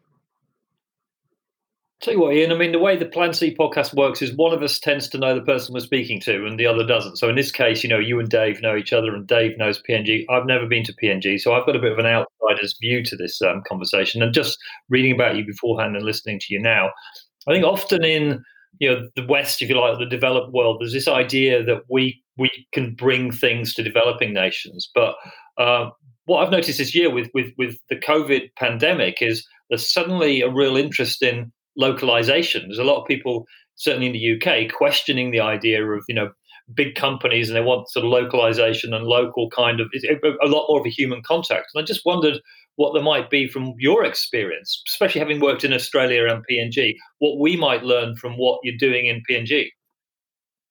Tell 2.01 2.13
you 2.13 2.21
what, 2.21 2.33
Ian, 2.33 2.53
I 2.53 2.55
mean, 2.55 2.71
the 2.71 2.79
way 2.79 2.95
the 2.95 3.05
Plan 3.05 3.33
C 3.33 3.53
podcast 3.53 3.93
works 3.93 4.21
is 4.21 4.33
one 4.33 4.53
of 4.53 4.63
us 4.63 4.79
tends 4.79 5.09
to 5.09 5.17
know 5.17 5.35
the 5.35 5.41
person 5.41 5.73
we're 5.73 5.81
speaking 5.81 6.21
to 6.21 6.45
and 6.45 6.57
the 6.57 6.65
other 6.65 6.85
doesn't. 6.85 7.17
So 7.17 7.27
in 7.27 7.35
this 7.35 7.51
case, 7.51 7.83
you 7.83 7.89
know, 7.89 7.99
you 7.99 8.17
and 8.19 8.29
Dave 8.29 8.61
know 8.61 8.77
each 8.77 8.93
other 8.93 9.13
and 9.13 9.27
Dave 9.27 9.57
knows 9.57 9.83
PNG. 9.83 10.23
I've 10.29 10.45
never 10.45 10.65
been 10.65 10.85
to 10.85 10.93
PNG, 10.93 11.41
so 11.41 11.53
I've 11.53 11.65
got 11.65 11.75
a 11.75 11.79
bit 11.79 11.91
of 11.91 11.99
an 11.99 12.05
outsider's 12.05 12.77
view 12.79 13.03
to 13.03 13.17
this 13.17 13.41
um, 13.41 13.63
conversation. 13.67 14.23
And 14.23 14.33
just 14.33 14.57
reading 14.87 15.11
about 15.11 15.35
you 15.35 15.45
beforehand 15.45 15.97
and 15.97 16.05
listening 16.05 16.39
to 16.39 16.53
you 16.53 16.61
now, 16.61 16.89
I 17.49 17.53
think 17.53 17.65
often 17.65 18.05
in 18.05 18.41
you 18.79 18.89
know 18.89 19.09
the 19.17 19.25
West, 19.27 19.61
if 19.61 19.67
you 19.67 19.77
like, 19.77 19.99
the 19.99 20.05
developed 20.05 20.53
world, 20.53 20.77
there's 20.79 20.93
this 20.93 21.09
idea 21.09 21.61
that 21.65 21.81
we 21.89 22.23
we 22.37 22.49
can 22.71 22.95
bring 22.95 23.29
things 23.29 23.73
to 23.73 23.83
developing 23.83 24.33
nations. 24.33 24.89
But 24.95 25.15
uh, 25.57 25.89
what 26.27 26.45
I've 26.45 26.51
noticed 26.51 26.77
this 26.77 26.95
year 26.95 27.13
with 27.13 27.29
with 27.33 27.51
with 27.57 27.75
the 27.89 27.97
COVID 27.97 28.51
pandemic 28.55 29.17
is 29.21 29.45
there's 29.69 29.91
suddenly 29.91 30.41
a 30.41 30.49
real 30.49 30.77
interest 30.77 31.21
in 31.21 31.51
localization. 31.79 32.63
There's 32.67 32.77
a 32.77 32.83
lot 32.83 33.01
of 33.01 33.07
people, 33.07 33.45
certainly 33.75 34.07
in 34.07 34.13
the 34.13 34.35
UK, 34.35 34.71
questioning 34.71 35.31
the 35.31 35.39
idea 35.39 35.83
of 35.83 36.03
you 36.07 36.15
know 36.15 36.29
big 36.75 36.93
companies 36.93 37.49
and 37.49 37.55
they 37.55 37.61
want 37.61 37.89
sort 37.89 38.05
of 38.05 38.11
localization 38.11 38.93
and 38.93 39.05
local 39.05 39.49
kind 39.49 39.79
of 39.79 39.87
a 40.23 40.47
lot 40.47 40.67
more 40.69 40.79
of 40.79 40.85
a 40.85 40.89
human 40.89 41.21
contact. 41.25 41.67
And 41.73 41.81
I 41.81 41.85
just 41.85 42.05
wondered 42.05 42.39
what 42.75 42.93
there 42.93 43.03
might 43.03 43.29
be 43.29 43.47
from 43.47 43.73
your 43.77 44.05
experience, 44.05 44.81
especially 44.87 45.19
having 45.19 45.39
worked 45.39 45.63
in 45.63 45.73
Australia 45.73 46.27
and 46.27 46.43
PNG, 46.49 46.93
what 47.17 47.39
we 47.39 47.57
might 47.57 47.83
learn 47.83 48.15
from 48.15 48.33
what 48.33 48.59
you're 48.63 48.77
doing 48.77 49.07
in 49.07 49.23
PNG. 49.29 49.69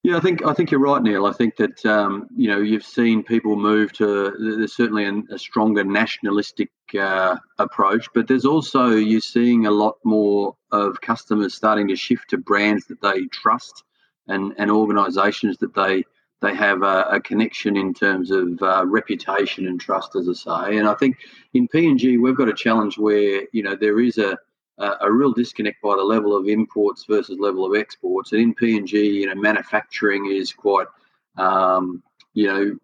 Yeah, 0.09 0.17
I 0.17 0.21
think 0.21 0.43
I 0.43 0.55
think 0.55 0.71
you're 0.71 0.81
right, 0.81 1.03
Neil. 1.03 1.27
I 1.27 1.35
think 1.35 1.57
that 1.57 1.85
um, 1.85 2.29
you 2.35 2.49
know 2.49 2.63
you've 2.63 2.83
seen 2.83 3.23
people 3.23 3.57
move 3.57 3.93
to 3.99 4.33
there's 4.39 4.75
certainly 4.75 5.05
an, 5.05 5.29
a 5.31 5.39
stronger 5.39 5.85
nationalistic 5.85 6.71
uh, 6.99 7.37
approach, 7.59 8.07
but 8.15 8.27
there's 8.27 8.47
also 8.47 8.87
you're 8.93 9.21
seeing 9.21 9.67
a 9.67 9.71
lot 9.71 9.97
more 10.05 10.57
of 10.73 10.99
customers 11.03 11.53
starting 11.53 11.89
to 11.89 11.95
shift 11.95 12.31
to 12.31 12.39
brands 12.39 12.87
that 12.87 13.03
they 13.03 13.27
trust 13.27 13.85
and 14.29 14.55
and 14.57 14.71
organisations 14.71 15.59
that 15.59 15.75
they 15.75 16.05
they 16.41 16.55
have 16.55 16.83
a, 16.83 17.03
a, 17.11 17.21
connection 17.21 17.77
in 17.77 17.93
terms 17.93 18.31
of 18.31 18.63
uh, 18.63 18.87
reputation 18.87 19.67
and 19.67 19.79
trust, 19.79 20.17
as 20.17 20.27
I 20.27 20.71
say. 20.71 20.79
And 20.79 20.89
I 20.89 20.95
think 20.95 21.19
in 21.53 21.69
PNG 21.69 22.19
we've 22.19 22.35
got 22.35 22.49
a 22.49 22.55
challenge 22.55 22.97
where 22.97 23.43
you 23.53 23.63
know 23.63 23.77
there 23.77 24.01
is 24.01 24.17
a 24.17 24.39
uh, 24.79 24.97
a 25.01 25.11
real 25.11 25.33
disconnect 25.33 25.83
by 25.83 25.97
the 25.97 26.03
level 26.03 26.37
of 26.37 26.49
imports 26.49 27.05
versus 27.05 27.39
level 27.39 27.65
of 27.65 27.79
exports. 27.79 28.33
And 28.33 28.41
in 28.41 28.55
PNG, 28.55 28.93
you 28.93 29.27
know, 29.27 29.35
manufacturing 29.35 30.27
is 30.27 30.53
quite, 30.53 30.87
um, 31.37 32.03
you 32.35 32.47
know, 32.47 32.79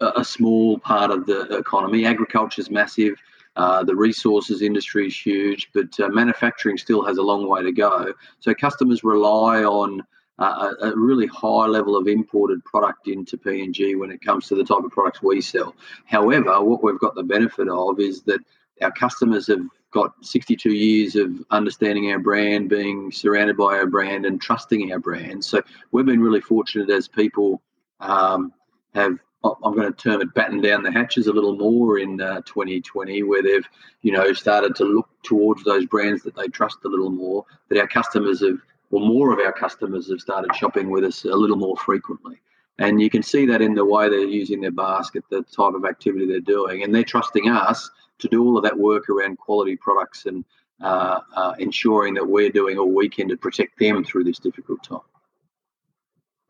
a, 0.00 0.20
a, 0.20 0.24
small 0.24 0.78
part 0.78 1.10
of 1.10 1.26
the 1.26 1.56
economy. 1.56 2.06
Agriculture 2.06 2.60
is 2.60 2.70
massive. 2.70 3.14
Uh, 3.56 3.82
the 3.82 3.94
resources 3.94 4.62
industry 4.62 5.08
is 5.08 5.16
huge, 5.18 5.70
but 5.74 5.88
uh, 6.00 6.08
manufacturing 6.08 6.78
still 6.78 7.04
has 7.04 7.18
a 7.18 7.22
long 7.22 7.48
way 7.48 7.62
to 7.62 7.72
go. 7.72 8.12
So 8.40 8.54
customers 8.54 9.02
rely 9.02 9.64
on 9.64 10.02
uh, 10.38 10.72
a 10.80 10.92
really 10.96 11.26
high 11.26 11.66
level 11.66 11.96
of 11.96 12.06
imported 12.06 12.64
product 12.64 13.08
into 13.08 13.36
PNG 13.36 13.98
when 13.98 14.12
it 14.12 14.20
comes 14.20 14.46
to 14.46 14.54
the 14.54 14.62
type 14.62 14.84
of 14.84 14.92
products 14.92 15.22
we 15.22 15.40
sell. 15.40 15.74
However, 16.04 16.62
what 16.62 16.82
we've 16.82 17.00
got 17.00 17.16
the 17.16 17.24
benefit 17.24 17.68
of 17.68 17.98
is 17.98 18.22
that 18.22 18.40
our 18.80 18.92
customers 18.92 19.48
have 19.48 19.66
got 19.90 20.12
62 20.22 20.70
years 20.70 21.16
of 21.16 21.42
understanding 21.50 22.10
our 22.10 22.18
brand, 22.18 22.68
being 22.68 23.10
surrounded 23.10 23.56
by 23.56 23.78
our 23.78 23.86
brand, 23.86 24.26
and 24.26 24.40
trusting 24.40 24.92
our 24.92 24.98
brand. 24.98 25.44
So 25.44 25.62
we've 25.92 26.06
been 26.06 26.20
really 26.20 26.40
fortunate 26.40 26.90
as 26.90 27.08
people 27.08 27.62
um, 28.00 28.52
have 28.94 29.18
I'm 29.44 29.76
going 29.76 29.92
to 29.92 29.92
term 29.92 30.20
it 30.20 30.34
batten 30.34 30.60
down 30.60 30.82
the 30.82 30.90
hatches 30.90 31.28
a 31.28 31.32
little 31.32 31.56
more 31.56 31.98
in 31.98 32.20
uh, 32.20 32.40
2020, 32.44 33.22
where 33.22 33.42
they've, 33.42 33.66
you 34.02 34.10
know, 34.10 34.32
started 34.32 34.74
to 34.76 34.84
look 34.84 35.08
towards 35.22 35.62
those 35.62 35.86
brands 35.86 36.24
that 36.24 36.34
they 36.34 36.48
trust 36.48 36.78
a 36.84 36.88
little 36.88 37.10
more. 37.10 37.44
That 37.68 37.78
our 37.78 37.86
customers 37.86 38.40
have, 38.40 38.58
or 38.90 39.00
more 39.00 39.32
of 39.32 39.38
our 39.38 39.52
customers 39.52 40.10
have 40.10 40.20
started 40.20 40.54
shopping 40.56 40.90
with 40.90 41.04
us 41.04 41.24
a 41.24 41.36
little 41.36 41.56
more 41.56 41.76
frequently. 41.76 42.40
And 42.80 43.00
you 43.00 43.10
can 43.10 43.22
see 43.22 43.46
that 43.46 43.62
in 43.62 43.74
the 43.74 43.84
way 43.84 44.08
they're 44.08 44.20
using 44.20 44.60
their 44.60 44.72
basket, 44.72 45.24
the 45.30 45.42
type 45.42 45.74
of 45.74 45.84
activity 45.84 46.26
they're 46.26 46.40
doing, 46.40 46.82
and 46.82 46.92
they're 46.92 47.04
trusting 47.04 47.48
us 47.48 47.90
to 48.18 48.28
do 48.28 48.44
all 48.44 48.56
of 48.56 48.64
that 48.64 48.78
work 48.78 49.08
around 49.08 49.38
quality 49.38 49.76
products 49.76 50.26
and 50.26 50.44
uh, 50.80 51.20
uh, 51.34 51.54
ensuring 51.58 52.14
that 52.14 52.28
we're 52.28 52.50
doing 52.50 52.78
all 52.78 52.92
we 52.92 53.08
can 53.08 53.28
to 53.28 53.36
protect 53.36 53.78
them 53.78 54.04
through 54.04 54.24
this 54.24 54.38
difficult 54.38 54.82
time. 54.82 55.00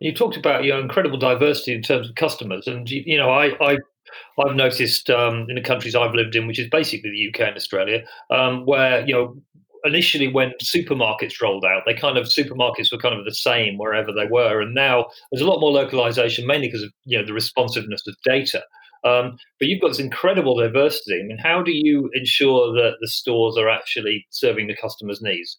You 0.00 0.14
talked 0.14 0.36
about 0.36 0.64
your 0.64 0.78
incredible 0.78 1.18
diversity 1.18 1.74
in 1.74 1.82
terms 1.82 2.08
of 2.08 2.14
customers, 2.14 2.66
and 2.66 2.88
you 2.88 3.16
know, 3.16 3.30
I, 3.30 3.46
I 3.60 3.78
I've 4.38 4.54
noticed 4.54 5.10
um, 5.10 5.46
in 5.48 5.56
the 5.56 5.62
countries 5.62 5.94
I've 5.94 6.14
lived 6.14 6.36
in, 6.36 6.46
which 6.46 6.58
is 6.58 6.68
basically 6.68 7.10
the 7.10 7.28
UK 7.28 7.48
and 7.48 7.56
Australia, 7.56 8.04
um, 8.30 8.64
where 8.64 9.06
you 9.06 9.14
know 9.14 9.36
initially 9.84 10.28
when 10.28 10.52
supermarkets 10.62 11.40
rolled 11.40 11.64
out, 11.64 11.82
they 11.86 11.94
kind 11.94 12.18
of 12.18 12.26
supermarkets 12.26 12.92
were 12.92 12.98
kind 12.98 13.18
of 13.18 13.24
the 13.24 13.34
same 13.34 13.78
wherever 13.78 14.12
they 14.12 14.26
were, 14.26 14.60
and 14.60 14.74
now 14.74 15.06
there's 15.30 15.42
a 15.42 15.48
lot 15.48 15.60
more 15.60 15.72
localization, 15.72 16.46
mainly 16.46 16.68
because 16.68 16.82
of 16.82 16.92
you 17.04 17.18
know 17.18 17.24
the 17.24 17.32
responsiveness 17.32 18.06
of 18.06 18.14
data. 18.24 18.62
Um, 19.04 19.38
but 19.58 19.68
you've 19.68 19.80
got 19.80 19.88
this 19.88 19.98
incredible 19.98 20.56
diversity. 20.56 21.20
I 21.20 21.24
mean, 21.24 21.38
how 21.38 21.62
do 21.62 21.72
you 21.72 22.10
ensure 22.14 22.72
that 22.72 22.96
the 23.00 23.08
stores 23.08 23.56
are 23.56 23.68
actually 23.68 24.26
serving 24.30 24.66
the 24.66 24.76
customers' 24.76 25.22
needs? 25.22 25.58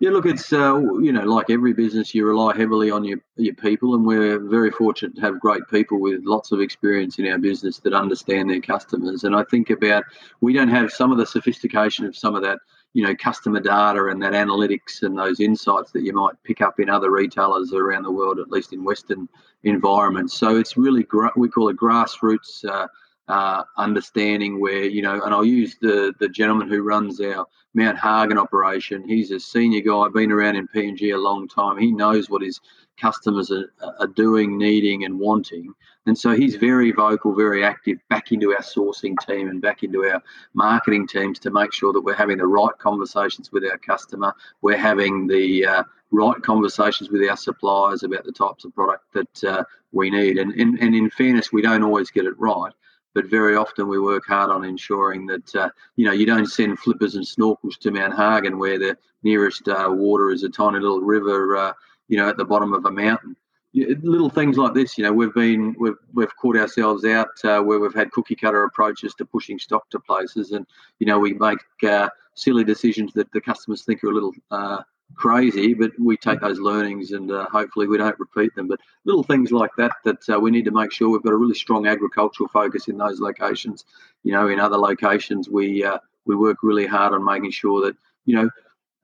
Yeah, 0.00 0.10
look, 0.10 0.24
it's 0.24 0.50
uh, 0.50 0.80
you 1.02 1.12
know 1.12 1.24
like 1.24 1.50
every 1.50 1.74
business, 1.74 2.14
you 2.14 2.24
rely 2.24 2.56
heavily 2.56 2.90
on 2.90 3.04
your 3.04 3.18
your 3.36 3.54
people, 3.54 3.94
and 3.94 4.06
we're 4.06 4.38
very 4.38 4.70
fortunate 4.70 5.14
to 5.16 5.20
have 5.20 5.38
great 5.38 5.60
people 5.70 6.00
with 6.00 6.22
lots 6.24 6.52
of 6.52 6.60
experience 6.60 7.18
in 7.18 7.26
our 7.26 7.36
business 7.36 7.80
that 7.80 7.92
understand 7.92 8.48
their 8.48 8.62
customers. 8.62 9.24
And 9.24 9.36
I 9.36 9.44
think 9.44 9.68
about 9.68 10.04
we 10.40 10.54
don't 10.54 10.68
have 10.68 10.90
some 10.90 11.12
of 11.12 11.18
the 11.18 11.26
sophistication 11.26 12.06
of 12.06 12.16
some 12.16 12.34
of 12.34 12.42
that 12.42 12.60
you 12.92 13.04
know 13.04 13.14
customer 13.14 13.60
data 13.60 14.06
and 14.06 14.22
that 14.22 14.32
analytics 14.32 15.02
and 15.02 15.16
those 15.16 15.40
insights 15.40 15.92
that 15.92 16.02
you 16.02 16.12
might 16.12 16.34
pick 16.42 16.60
up 16.60 16.80
in 16.80 16.90
other 16.90 17.10
retailers 17.10 17.72
around 17.72 18.02
the 18.02 18.10
world, 18.10 18.38
at 18.38 18.50
least 18.50 18.72
in 18.72 18.84
Western 18.84 19.28
environments. 19.62 20.34
So 20.34 20.56
it's 20.56 20.76
really 20.76 21.06
we 21.36 21.48
call 21.48 21.68
it 21.68 21.76
grassroots. 21.76 22.64
Uh, 22.64 22.88
uh, 23.28 23.62
understanding 23.76 24.60
where 24.60 24.84
you 24.84 25.02
know, 25.02 25.22
and 25.22 25.32
I'll 25.32 25.44
use 25.44 25.76
the 25.80 26.12
the 26.18 26.28
gentleman 26.28 26.68
who 26.68 26.82
runs 26.82 27.20
our 27.20 27.46
Mount 27.74 27.96
Hagen 27.96 28.38
operation. 28.38 29.08
He's 29.08 29.30
a 29.30 29.38
senior 29.38 29.80
guy, 29.82 30.08
been 30.08 30.32
around 30.32 30.56
in 30.56 30.66
PNG 30.66 31.14
a 31.14 31.16
long 31.16 31.46
time. 31.46 31.78
He 31.78 31.92
knows 31.92 32.28
what 32.28 32.42
his 32.42 32.60
customers 33.00 33.50
are, 33.50 33.72
are 33.98 34.06
doing, 34.06 34.58
needing, 34.58 35.04
and 35.04 35.18
wanting, 35.18 35.74
and 36.06 36.16
so 36.16 36.34
he's 36.34 36.56
very 36.56 36.92
vocal, 36.92 37.34
very 37.34 37.64
active 37.64 37.98
back 38.08 38.32
into 38.32 38.52
our 38.52 38.62
sourcing 38.62 39.14
team 39.26 39.48
and 39.48 39.60
back 39.60 39.82
into 39.82 40.04
our 40.04 40.22
marketing 40.54 41.06
teams 41.06 41.38
to 41.40 41.50
make 41.50 41.72
sure 41.72 41.92
that 41.92 42.00
we're 42.00 42.14
having 42.14 42.38
the 42.38 42.46
right 42.46 42.76
conversations 42.78 43.52
with 43.52 43.64
our 43.64 43.78
customer. 43.78 44.34
We're 44.62 44.78
having 44.78 45.26
the 45.26 45.66
uh, 45.66 45.82
right 46.10 46.42
conversations 46.42 47.10
with 47.10 47.28
our 47.28 47.36
suppliers 47.36 48.02
about 48.02 48.24
the 48.24 48.32
types 48.32 48.64
of 48.64 48.74
product 48.74 49.04
that 49.12 49.44
uh, 49.44 49.64
we 49.92 50.10
need. 50.10 50.38
And, 50.38 50.52
and, 50.54 50.78
and 50.78 50.94
in 50.94 51.10
fairness, 51.10 51.52
we 51.52 51.62
don't 51.62 51.82
always 51.82 52.10
get 52.10 52.24
it 52.24 52.38
right 52.38 52.72
but 53.12 53.26
very 53.26 53.56
often 53.56 53.88
we 53.88 53.98
work 53.98 54.22
hard 54.28 54.50
on 54.50 54.64
ensuring 54.64 55.26
that 55.26 55.56
uh, 55.56 55.68
you 55.96 56.04
know 56.04 56.12
you 56.12 56.24
don't 56.24 56.46
send 56.46 56.78
flippers 56.78 57.16
and 57.16 57.24
snorkels 57.24 57.76
to 57.76 57.90
Mount 57.90 58.14
Hagen 58.14 58.56
where 58.56 58.78
the 58.78 58.96
nearest 59.22 59.68
uh, 59.68 59.88
water 59.90 60.30
is 60.30 60.44
a 60.44 60.48
tiny 60.48 60.78
little 60.78 61.00
river, 61.00 61.56
uh, 61.56 61.72
you 62.10 62.16
know, 62.16 62.28
at 62.28 62.36
the 62.36 62.44
bottom 62.44 62.74
of 62.74 62.84
a 62.84 62.90
mountain. 62.90 63.36
Little 63.72 64.28
things 64.28 64.58
like 64.58 64.74
this, 64.74 64.98
you 64.98 65.04
know, 65.04 65.12
we've 65.12 65.32
been 65.32 65.76
we've 65.78 65.94
we've 66.12 66.36
caught 66.36 66.56
ourselves 66.56 67.04
out 67.04 67.28
uh, 67.44 67.60
where 67.60 67.78
we've 67.78 67.94
had 67.94 68.10
cookie 68.10 68.34
cutter 68.34 68.64
approaches 68.64 69.14
to 69.14 69.24
pushing 69.24 69.60
stock 69.60 69.88
to 69.90 70.00
places, 70.00 70.50
and 70.50 70.66
you 70.98 71.06
know 71.06 71.20
we 71.20 71.34
make 71.34 71.58
uh, 71.88 72.08
silly 72.34 72.64
decisions 72.64 73.12
that 73.12 73.30
the 73.30 73.40
customers 73.40 73.84
think 73.84 74.02
are 74.02 74.10
a 74.10 74.14
little 74.14 74.32
uh, 74.50 74.82
crazy, 75.14 75.72
but 75.72 75.92
we 76.00 76.16
take 76.16 76.40
those 76.40 76.58
learnings 76.58 77.12
and 77.12 77.30
uh, 77.30 77.46
hopefully 77.52 77.86
we 77.86 77.96
don't 77.96 78.18
repeat 78.18 78.52
them. 78.56 78.66
But 78.66 78.80
little 79.04 79.22
things 79.22 79.52
like 79.52 79.70
that 79.78 79.92
that 80.04 80.28
uh, 80.28 80.40
we 80.40 80.50
need 80.50 80.64
to 80.64 80.72
make 80.72 80.92
sure 80.92 81.08
we've 81.08 81.22
got 81.22 81.32
a 81.32 81.36
really 81.36 81.54
strong 81.54 81.86
agricultural 81.86 82.48
focus 82.48 82.88
in 82.88 82.98
those 82.98 83.20
locations. 83.20 83.84
You 84.24 84.32
know, 84.32 84.48
in 84.48 84.58
other 84.58 84.78
locations 84.78 85.48
we 85.48 85.84
uh, 85.84 85.98
we 86.24 86.34
work 86.34 86.58
really 86.64 86.86
hard 86.86 87.12
on 87.12 87.24
making 87.24 87.52
sure 87.52 87.86
that 87.86 87.96
you 88.24 88.34
know 88.34 88.50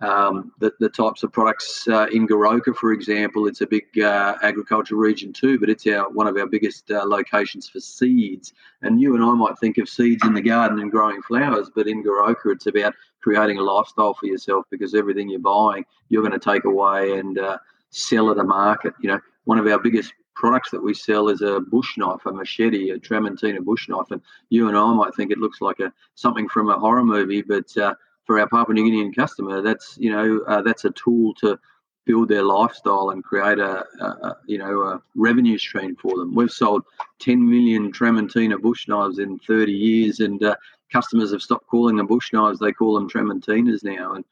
um, 0.01 0.53
the, 0.59 0.73
the 0.79 0.91
types 0.91 1.23
of 1.23 1.33
products 1.33 1.89
uh, 1.89 2.07
in 2.13 2.29
Goroka, 2.29 2.77
for 2.77 2.93
example, 2.93 3.47
it's 3.47 3.63
a 3.63 3.67
big 3.67 3.85
uh, 3.99 4.37
agriculture 4.43 4.97
region 4.97 5.33
too, 5.33 5.59
but 5.59 5.71
it's 5.71 5.87
our 5.87 6.11
one 6.11 6.27
of 6.27 6.37
our 6.37 6.47
biggest 6.47 6.91
uh, 6.91 7.05
locations 7.07 7.69
for 7.69 7.81
seeds. 7.81 8.53
And 8.83 9.01
you 9.01 9.15
and 9.15 9.25
I 9.25 9.33
might 9.33 9.59
think 9.59 9.79
of 9.79 9.89
seeds 9.89 10.25
in 10.27 10.35
the 10.35 10.43
garden 10.43 10.81
and 10.81 10.91
growing 10.91 11.23
flowers, 11.23 11.71
but 11.75 11.89
in 11.89 12.05
Goroka, 12.05 12.53
it's 12.53 12.67
about 12.67 12.95
creating 13.23 13.59
a 13.59 13.63
lifestyle 13.63 14.15
for 14.15 14.27
yourself 14.27 14.67
because 14.71 14.95
everything 14.95 15.31
you're 15.31 15.41
buying, 15.41 15.85
you're 16.11 16.23
going 16.23 16.39
to 16.39 16.53
take 16.53 16.65
away 16.65 17.19
and 17.19 17.39
uh, 17.39 17.59
sell 17.91 18.31
at 18.31 18.39
a 18.39 18.45
market. 18.45 18.93
You 19.01 19.09
know, 19.09 19.21
one 19.45 19.59
of 19.59 19.67
our 19.67 19.79
biggest 19.79 20.13
products 20.35 20.71
that 20.71 20.83
we 20.83 20.93
sell 20.93 21.29
is 21.31 21.41
a 21.41 21.59
bush 21.59 21.97
knife, 21.97 22.27
a 22.27 22.33
machete, 22.33 22.91
a 22.91 22.99
Tramontina 22.99 23.65
bush 23.65 23.89
knife, 23.89 24.11
and 24.11 24.21
you 24.51 24.69
and 24.69 24.77
I 24.77 24.93
might 24.93 25.15
think 25.15 25.31
it 25.31 25.39
looks 25.39 25.63
like 25.63 25.81
a 25.81 25.91
something 26.15 26.49
from 26.49 26.69
a 26.69 26.79
horror 26.79 27.05
movie, 27.05 27.41
but 27.41 27.75
uh, 27.79 27.95
for 28.27 28.39
our 28.41 28.49
Papua 28.49 28.75
New 28.75 28.85
Guinean 28.85 29.15
customer, 29.15 29.63
that's 29.63 29.97
you 29.99 30.11
know 30.11 30.41
uh, 30.47 30.63
that's 30.63 30.85
a 30.85 30.91
tool 30.91 31.33
to 31.35 31.59
build 32.07 32.29
their 32.29 32.43
lifestyle 32.43 33.11
and 33.11 33.25
create 33.25 33.59
a, 33.59 33.85
a, 34.01 34.37
you 34.47 34.59
know 34.59 34.83
a 34.83 35.03
revenue 35.15 35.59
stream 35.59 35.97
for 35.97 36.17
them. 36.17 36.35
We've 36.35 36.51
sold 36.51 36.85
10 37.21 37.49
million 37.49 37.93
Tramontina 37.93 38.61
bush 38.61 38.89
knives 38.89 39.19
in 39.19 39.39
30 39.39 39.73
years, 39.73 40.21
and 40.21 40.43
uh, 40.43 40.57
customers 40.93 41.33
have 41.33 41.43
stopped 41.43 41.67
calling 41.69 41.97
them 41.97 42.07
bush 42.07 42.33
knives; 42.33 42.59
they 42.59 42.73
call 42.73 42.95
them 42.95 43.09
Tramontinas 43.09 43.85
now. 43.85 44.15
And 44.15 44.25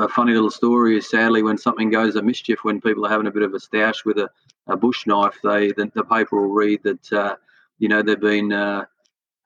a 0.00 0.08
funny 0.08 0.34
little 0.34 0.50
story 0.50 0.98
is, 0.98 1.08
sadly, 1.08 1.42
when 1.42 1.58
something 1.58 1.90
goes 1.90 2.16
a 2.16 2.22
mischief, 2.22 2.62
when 2.62 2.80
people 2.80 3.06
are 3.06 3.10
having 3.10 3.26
a 3.26 3.32
bit 3.32 3.42
of 3.42 3.54
a 3.54 3.60
stash 3.60 4.04
with 4.04 4.18
a, 4.18 4.30
a 4.66 4.76
bush 4.76 5.06
knife, 5.06 5.38
they 5.42 5.72
the, 5.72 5.90
the 5.94 6.04
paper 6.04 6.40
will 6.40 6.54
read 6.54 6.82
that 6.84 7.12
uh, 7.12 7.36
you 7.78 7.88
know 7.88 8.02
they've 8.02 8.20
been 8.20 8.52
uh, 8.52 8.84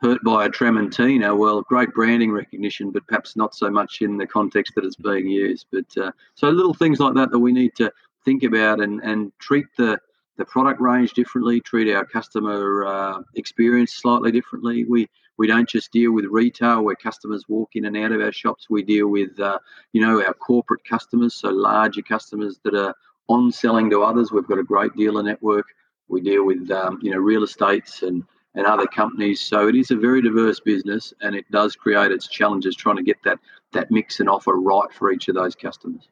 hurt 0.00 0.22
by 0.24 0.46
a 0.46 0.48
Tramontina, 0.48 1.36
well, 1.36 1.62
great 1.62 1.92
branding 1.92 2.30
recognition, 2.30 2.90
but 2.90 3.06
perhaps 3.06 3.36
not 3.36 3.54
so 3.54 3.68
much 3.68 4.00
in 4.00 4.16
the 4.16 4.26
context 4.26 4.74
that 4.74 4.84
it's 4.84 4.96
being 4.96 5.28
used. 5.28 5.66
But 5.72 5.96
uh, 5.96 6.12
so 6.34 6.50
little 6.50 6.74
things 6.74 7.00
like 7.00 7.14
that 7.14 7.30
that 7.30 7.38
we 7.38 7.52
need 7.52 7.74
to 7.76 7.92
think 8.24 8.44
about 8.44 8.80
and, 8.80 9.00
and 9.02 9.32
treat 9.40 9.66
the, 9.76 9.98
the 10.36 10.44
product 10.44 10.80
range 10.80 11.14
differently, 11.14 11.60
treat 11.60 11.92
our 11.92 12.04
customer 12.04 12.86
uh, 12.86 13.22
experience 13.34 13.94
slightly 13.94 14.30
differently. 14.30 14.84
We 14.84 15.08
we 15.36 15.46
don't 15.46 15.68
just 15.68 15.92
deal 15.92 16.10
with 16.12 16.24
retail 16.26 16.82
where 16.82 16.96
customers 16.96 17.44
walk 17.48 17.70
in 17.74 17.84
and 17.84 17.96
out 17.96 18.10
of 18.10 18.20
our 18.20 18.32
shops. 18.32 18.66
We 18.68 18.82
deal 18.82 19.06
with 19.06 19.38
uh, 19.38 19.58
you 19.92 20.00
know 20.00 20.24
our 20.24 20.34
corporate 20.34 20.84
customers, 20.84 21.34
so 21.34 21.48
larger 21.50 22.02
customers 22.02 22.58
that 22.64 22.74
are 22.74 22.94
on 23.28 23.52
selling 23.52 23.88
to 23.90 24.02
others. 24.02 24.32
We've 24.32 24.46
got 24.46 24.58
a 24.58 24.64
great 24.64 24.94
dealer 24.96 25.22
network. 25.22 25.66
We 26.08 26.20
deal 26.20 26.44
with 26.44 26.70
um, 26.70 26.98
you 27.02 27.12
know 27.12 27.18
real 27.18 27.44
estates 27.44 28.02
and 28.02 28.24
and 28.54 28.66
other 28.66 28.86
companies. 28.86 29.40
So 29.40 29.68
it 29.68 29.74
is 29.74 29.90
a 29.90 29.96
very 29.96 30.22
diverse 30.22 30.60
business, 30.60 31.12
and 31.20 31.34
it 31.34 31.50
does 31.50 31.76
create 31.76 32.10
its 32.10 32.28
challenges 32.28 32.74
trying 32.74 32.96
to 32.96 33.02
get 33.02 33.16
that 33.24 33.38
that 33.72 33.90
mix 33.90 34.20
and 34.20 34.28
offer 34.28 34.54
right 34.54 34.92
for 34.92 35.12
each 35.12 35.28
of 35.28 35.34
those 35.34 35.54
customers. 35.54 36.08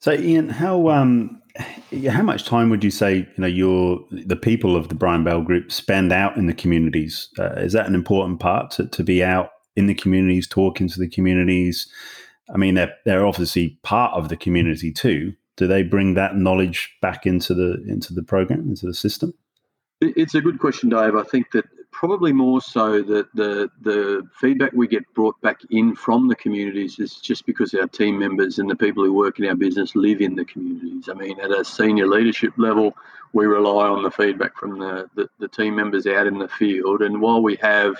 So, 0.00 0.12
Ian, 0.12 0.48
how 0.48 0.88
um, 0.88 1.42
how 2.08 2.22
much 2.22 2.44
time 2.44 2.70
would 2.70 2.82
you 2.82 2.90
say 2.90 3.16
you 3.16 3.26
know 3.38 3.46
your 3.46 4.00
the 4.10 4.36
people 4.36 4.76
of 4.76 4.88
the 4.88 4.94
Brian 4.94 5.24
Bell 5.24 5.42
Group 5.42 5.70
spend 5.70 6.12
out 6.12 6.36
in 6.36 6.46
the 6.46 6.54
communities? 6.54 7.28
Uh, 7.38 7.52
is 7.56 7.72
that 7.74 7.86
an 7.86 7.94
important 7.94 8.40
part 8.40 8.70
to, 8.72 8.86
to 8.86 9.04
be 9.04 9.22
out 9.22 9.50
in 9.76 9.86
the 9.86 9.94
communities, 9.94 10.46
talking 10.46 10.88
to 10.88 10.98
the 10.98 11.08
communities? 11.08 11.86
I 12.52 12.56
mean, 12.56 12.74
they're 12.74 12.94
they're 13.04 13.26
obviously 13.26 13.78
part 13.82 14.14
of 14.14 14.28
the 14.28 14.36
community 14.36 14.90
too. 14.90 15.34
Do 15.56 15.66
they 15.66 15.82
bring 15.82 16.14
that 16.14 16.36
knowledge 16.36 16.96
back 17.02 17.26
into 17.26 17.54
the 17.54 17.82
into 17.86 18.14
the 18.14 18.22
program, 18.22 18.70
into 18.70 18.86
the 18.86 18.94
system? 18.94 19.34
It's 20.00 20.34
a 20.34 20.40
good 20.40 20.58
question, 20.58 20.88
Dave. 20.88 21.14
I 21.14 21.22
think 21.22 21.50
that 21.52 21.66
probably 21.92 22.32
more 22.32 22.60
so 22.62 23.02
that 23.02 23.26
the 23.34 23.70
the 23.82 24.26
feedback 24.40 24.72
we 24.72 24.88
get 24.88 25.02
brought 25.12 25.38
back 25.42 25.60
in 25.70 25.94
from 25.94 26.28
the 26.28 26.36
communities 26.36 26.98
is 26.98 27.16
just 27.16 27.44
because 27.44 27.74
our 27.74 27.86
team 27.86 28.18
members 28.18 28.58
and 28.58 28.70
the 28.70 28.76
people 28.76 29.04
who 29.04 29.12
work 29.12 29.38
in 29.38 29.46
our 29.46 29.54
business 29.54 29.94
live 29.94 30.22
in 30.22 30.34
the 30.34 30.44
communities. 30.44 31.08
I 31.10 31.14
mean, 31.14 31.38
at 31.40 31.50
a 31.50 31.64
senior 31.64 32.06
leadership 32.06 32.54
level, 32.56 32.96
we 33.34 33.44
rely 33.44 33.88
on 33.88 34.02
the 34.02 34.10
feedback 34.10 34.56
from 34.56 34.78
the, 34.78 35.10
the, 35.14 35.28
the 35.38 35.48
team 35.48 35.76
members 35.76 36.06
out 36.06 36.26
in 36.26 36.38
the 36.38 36.48
field. 36.48 37.02
And 37.02 37.20
while 37.20 37.42
we 37.42 37.56
have 37.56 37.96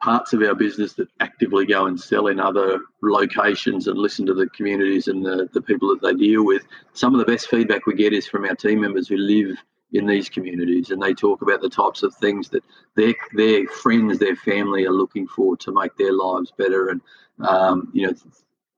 parts 0.00 0.32
of 0.34 0.42
our 0.42 0.54
business 0.54 0.92
that 0.92 1.08
actively 1.20 1.66
go 1.66 1.86
and 1.86 1.98
sell 1.98 2.28
in 2.28 2.38
other 2.38 2.78
locations 3.02 3.88
and 3.88 3.98
listen 3.98 4.26
to 4.26 4.34
the 4.34 4.48
communities 4.50 5.08
and 5.08 5.24
the, 5.24 5.48
the 5.52 5.62
people 5.62 5.88
that 5.88 6.02
they 6.02 6.14
deal 6.14 6.44
with, 6.44 6.62
some 6.92 7.14
of 7.14 7.18
the 7.18 7.32
best 7.32 7.48
feedback 7.48 7.86
we 7.86 7.94
get 7.94 8.12
is 8.12 8.28
from 8.28 8.44
our 8.44 8.54
team 8.54 8.82
members 8.82 9.08
who 9.08 9.16
live 9.16 9.56
in 9.94 10.06
these 10.06 10.28
communities, 10.28 10.90
and 10.90 11.00
they 11.00 11.14
talk 11.14 11.40
about 11.40 11.62
the 11.62 11.68
types 11.70 12.02
of 12.02 12.14
things 12.16 12.50
that 12.50 12.64
their 12.96 13.14
their 13.32 13.66
friends, 13.68 14.18
their 14.18 14.36
family 14.36 14.84
are 14.84 14.92
looking 14.92 15.26
for 15.26 15.56
to 15.58 15.72
make 15.72 15.96
their 15.96 16.12
lives 16.12 16.52
better, 16.58 16.88
and 16.88 17.00
um, 17.48 17.88
you 17.94 18.06
know 18.06 18.12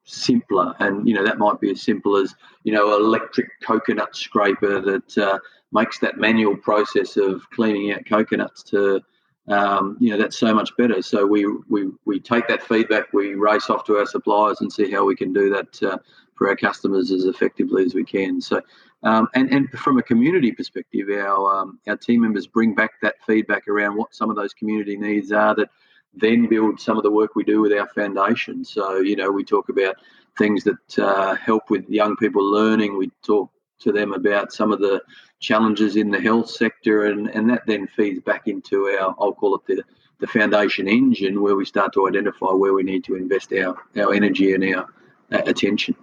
simpler. 0.05 0.75
And 0.79 1.09
you 1.09 1.15
know 1.15 1.25
that 1.25 1.39
might 1.39 1.59
be 1.59 1.71
as 1.71 1.83
simple 1.83 2.17
as 2.17 2.35
you 2.65 2.73
know 2.73 2.97
electric 2.97 3.49
coconut 3.63 4.15
scraper 4.15 4.81
that 4.81 5.19
uh, 5.19 5.39
makes 5.73 5.99
that 6.01 6.19
manual 6.19 6.57
process 6.57 7.17
of 7.17 7.49
cleaning 7.51 7.93
out 7.93 8.05
coconuts 8.07 8.63
to 8.65 9.01
um, 9.49 9.97
you 9.99 10.11
know 10.11 10.19
that's 10.19 10.39
so 10.39 10.53
much 10.53 10.71
better. 10.77 11.01
So 11.01 11.27
we, 11.27 11.47
we 11.69 11.91
we 12.05 12.21
take 12.21 12.47
that 12.49 12.63
feedback, 12.63 13.13
we 13.15 13.35
race 13.35 13.71
off 13.71 13.85
to 13.85 13.97
our 13.97 14.07
suppliers 14.07 14.61
and 14.61 14.71
see 14.71 14.91
how 14.91 15.07
we 15.07 15.17
can 15.17 15.33
do 15.33 15.49
that 15.51 15.83
uh, 15.83 15.99
for 16.35 16.49
our 16.49 16.57
customers 16.57 17.11
as 17.11 17.25
effectively 17.25 17.85
as 17.85 17.95
we 17.95 18.05
can. 18.05 18.41
So 18.41 18.61
um, 19.03 19.29
and 19.35 19.53
and 19.53 19.71
from 19.71 19.99
a 19.99 20.03
community 20.03 20.53
perspective, 20.53 21.09
our 21.11 21.61
um, 21.61 21.79
our 21.87 21.97
team 21.97 22.23
members 22.23 22.47
bring 22.47 22.75
back 22.75 22.93
that 23.03 23.17
feedback 23.27 23.69
around 23.69 23.97
what 23.97 24.15
some 24.15 24.31
of 24.31 24.37
those 24.37 24.55
community 24.55 24.97
needs 24.97 25.33
are 25.33 25.55
that 25.55 25.69
then 26.15 26.49
build 26.49 26.81
some 26.81 26.97
of 26.97 27.03
the 27.03 27.11
work 27.11 27.35
we 27.35 27.45
do 27.45 27.61
with 27.61 27.73
our 27.73 27.89
foundation. 27.89 28.65
So 28.65 28.99
you 28.99 29.17
know 29.17 29.31
we 29.31 29.45
talk 29.45 29.69
about 29.69 29.97
things 30.39 30.65
that 30.65 30.99
uh, 30.99 31.35
help 31.37 31.71
with 31.71 31.89
young 31.89 32.17
people 32.17 32.45
learning. 32.45 32.97
We 32.97 33.11
talk 33.25 33.51
to 33.81 33.93
them 33.93 34.13
about 34.13 34.53
some 34.53 34.73
of 34.73 34.81
the 34.81 35.03
challenges 35.41 35.97
in 35.97 36.11
the 36.11 36.21
health 36.21 36.51
sector, 36.51 37.07
and, 37.07 37.29
and 37.29 37.49
that 37.51 37.67
then 37.67 37.87
feeds 37.87 38.21
back 38.21 38.49
into 38.49 38.85
our, 38.87 39.15
I'll 39.21 39.35
call 39.35 39.55
it 39.57 39.67
the, 39.67 39.83
the 40.19 40.27
foundation 40.27 40.89
engine, 40.89 41.43
where 41.43 41.57
we 41.57 41.65
start 41.65 41.93
to 41.95 42.09
identify 42.09 42.53
where 42.53 42.73
we 42.73 42.83
need 42.83 43.05
to 43.05 43.17
invest 43.17 43.53
our, 43.53 43.77
our 43.97 44.15
energy 44.15 44.55
and 44.55 44.65
our 44.75 44.87
uh, 45.33 45.43
attention. 45.45 45.95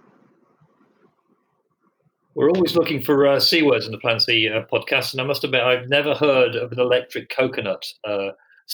We're 2.34 2.50
always 2.50 2.74
looking 2.74 3.02
for 3.02 3.26
uh, 3.26 3.38
C 3.40 3.62
words 3.62 3.86
in 3.86 3.92
the 3.92 3.98
Plan 3.98 4.20
C 4.20 4.48
uh, 4.48 4.62
podcast, 4.72 5.12
and 5.12 5.20
I 5.20 5.24
must 5.24 5.44
admit, 5.44 5.62
I've 5.62 5.88
never 5.88 6.14
heard 6.14 6.56
of 6.56 6.72
an 6.72 6.80
electric 6.80 7.30
coconut. 7.30 7.84
Uh, 8.06 8.30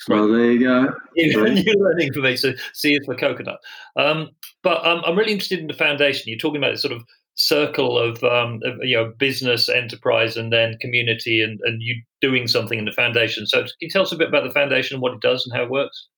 well, 0.09 0.29
there 0.29 0.52
you 0.52 0.61
go. 0.61 0.88
New 1.17 1.75
learning 1.79 2.12
for 2.12 2.21
me. 2.21 2.37
So 2.37 2.52
C 2.73 2.95
is 2.95 3.05
for 3.05 3.17
coconut. 3.17 3.59
Um, 3.97 4.31
but 4.62 4.85
um, 4.87 5.02
I'm 5.05 5.19
really 5.19 5.33
interested 5.33 5.59
in 5.59 5.67
the 5.67 5.75
foundation. 5.75 6.25
You're 6.26 6.38
talking 6.38 6.59
about 6.59 6.73
this 6.73 6.83
sort 6.83 6.95
of 6.95 7.02
circle 7.35 7.99
of, 7.99 8.23
um, 8.23 8.61
of, 8.64 8.79
you 8.83 8.97
know 8.97 9.12
business 9.19 9.69
enterprise 9.69 10.37
and 10.37 10.52
then 10.52 10.76
community 10.81 11.40
and, 11.40 11.59
and 11.64 11.81
you 11.81 11.95
doing 12.21 12.47
something 12.47 12.79
in 12.79 12.85
the 12.85 12.93
foundation 12.93 13.47
so 13.47 13.62
can 13.62 13.71
you 13.81 13.88
tell 13.88 14.02
us 14.02 14.12
a 14.12 14.17
bit 14.17 14.29
about 14.29 14.45
the 14.45 14.52
foundation 14.52 14.97
and 14.97 15.02
what 15.02 15.14
it 15.14 15.21
does 15.23 15.47
and 15.47 15.57
how 15.57 15.62
it 15.62 15.71
works 15.71 16.09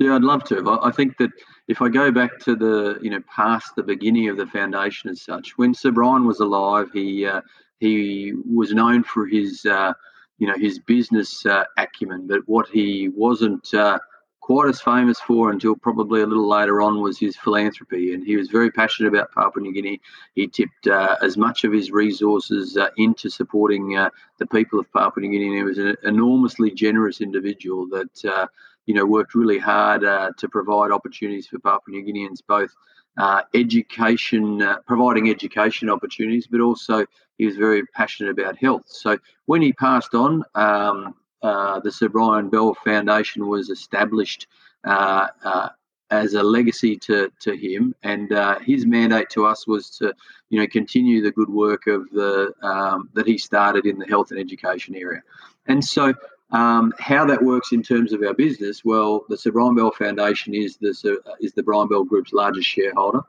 yeah 0.00 0.16
i'd 0.16 0.22
love 0.22 0.42
to 0.42 0.78
i 0.82 0.90
think 0.90 1.16
that 1.18 1.30
if 1.68 1.82
i 1.82 1.88
go 1.88 2.10
back 2.10 2.38
to 2.38 2.56
the 2.56 2.98
you 3.00 3.10
know 3.10 3.22
past 3.34 3.76
the 3.76 3.82
beginning 3.82 4.28
of 4.28 4.36
the 4.36 4.46
foundation 4.46 5.10
as 5.10 5.22
such 5.22 5.56
when 5.56 5.72
sir 5.72 5.90
brian 5.90 6.26
was 6.26 6.40
alive 6.40 6.88
he 6.92 7.24
uh, 7.26 7.40
he 7.78 8.32
was 8.50 8.72
known 8.72 9.04
for 9.04 9.26
his 9.26 9.64
uh, 9.66 9.92
you 10.38 10.46
know 10.46 10.54
his 10.56 10.78
business 10.80 11.46
uh, 11.46 11.64
acumen 11.76 12.26
but 12.26 12.40
what 12.46 12.68
he 12.68 13.08
wasn't 13.10 13.72
uh, 13.74 13.98
quite 14.40 14.68
as 14.70 14.80
famous 14.80 15.20
for 15.20 15.50
until 15.50 15.76
probably 15.76 16.22
a 16.22 16.26
little 16.26 16.48
later 16.48 16.80
on 16.80 17.02
was 17.02 17.18
his 17.18 17.36
philanthropy. 17.36 18.14
And 18.14 18.24
he 18.24 18.34
was 18.34 18.48
very 18.48 18.70
passionate 18.70 19.10
about 19.10 19.30
Papua 19.30 19.62
New 19.62 19.74
Guinea. 19.74 20.00
He 20.36 20.46
tipped 20.46 20.86
uh, 20.86 21.16
as 21.22 21.36
much 21.36 21.64
of 21.64 21.72
his 21.74 21.90
resources 21.90 22.74
uh, 22.74 22.88
into 22.96 23.28
supporting 23.28 23.90
the 23.90 24.46
people 24.46 24.80
of 24.80 24.90
Papua 24.90 25.20
New 25.20 25.32
Guinea. 25.32 25.48
And 25.48 25.56
he 25.56 25.62
was 25.64 25.76
an 25.76 25.96
enormously 26.02 26.70
generous 26.70 27.20
individual 27.20 27.86
that, 27.88 28.48
you 28.88 28.94
know, 28.94 29.04
worked 29.04 29.34
really 29.34 29.58
hard 29.58 30.02
uh, 30.02 30.30
to 30.38 30.48
provide 30.48 30.90
opportunities 30.90 31.46
for 31.46 31.58
Papua 31.58 31.94
New 31.94 32.04
Guineans, 32.06 32.40
both 32.56 32.72
uh, 33.18 33.42
education, 33.52 34.66
providing 34.86 35.28
education 35.28 35.90
opportunities, 35.90 36.46
but 36.46 36.60
also 36.60 37.04
he 37.36 37.44
was 37.44 37.56
very 37.56 37.84
passionate 37.98 38.30
about 38.30 38.56
health. 38.56 38.84
So 38.86 39.18
when 39.44 39.60
he 39.60 39.74
passed 39.74 40.14
on, 40.14 40.42
um, 40.54 41.14
uh, 41.42 41.80
the 41.80 41.92
Sir 41.92 42.08
Brian 42.08 42.48
Bell 42.48 42.74
Foundation 42.82 43.46
was 43.46 43.68
established 43.68 44.46
uh, 44.84 45.26
uh, 45.44 45.68
as 46.10 46.32
a 46.32 46.42
legacy 46.42 46.96
to, 46.96 47.30
to 47.40 47.54
him, 47.54 47.94
and 48.02 48.32
uh, 48.32 48.58
his 48.60 48.86
mandate 48.86 49.28
to 49.30 49.44
us 49.44 49.66
was 49.66 49.90
to, 49.98 50.14
you 50.48 50.58
know, 50.58 50.66
continue 50.66 51.22
the 51.22 51.30
good 51.30 51.50
work 51.50 51.86
of 51.88 52.08
the 52.10 52.54
um, 52.62 53.10
that 53.12 53.26
he 53.26 53.36
started 53.36 53.84
in 53.84 53.98
the 53.98 54.06
health 54.06 54.30
and 54.30 54.40
education 54.40 54.94
area. 54.96 55.22
And 55.66 55.84
so, 55.84 56.14
um, 56.50 56.92
how 56.98 57.24
that 57.26 57.42
works 57.42 57.72
in 57.72 57.82
terms 57.82 58.12
of 58.12 58.22
our 58.22 58.34
business, 58.34 58.84
well, 58.84 59.24
the 59.28 59.36
Sir 59.36 59.52
Brian 59.52 59.74
Bell 59.74 59.90
Foundation 59.90 60.54
is 60.54 60.76
the 60.76 61.20
is 61.40 61.52
the 61.52 61.62
Brian 61.62 61.88
Bell 61.88 62.04
Group's 62.04 62.32
largest 62.32 62.68
shareholder, 62.68 63.20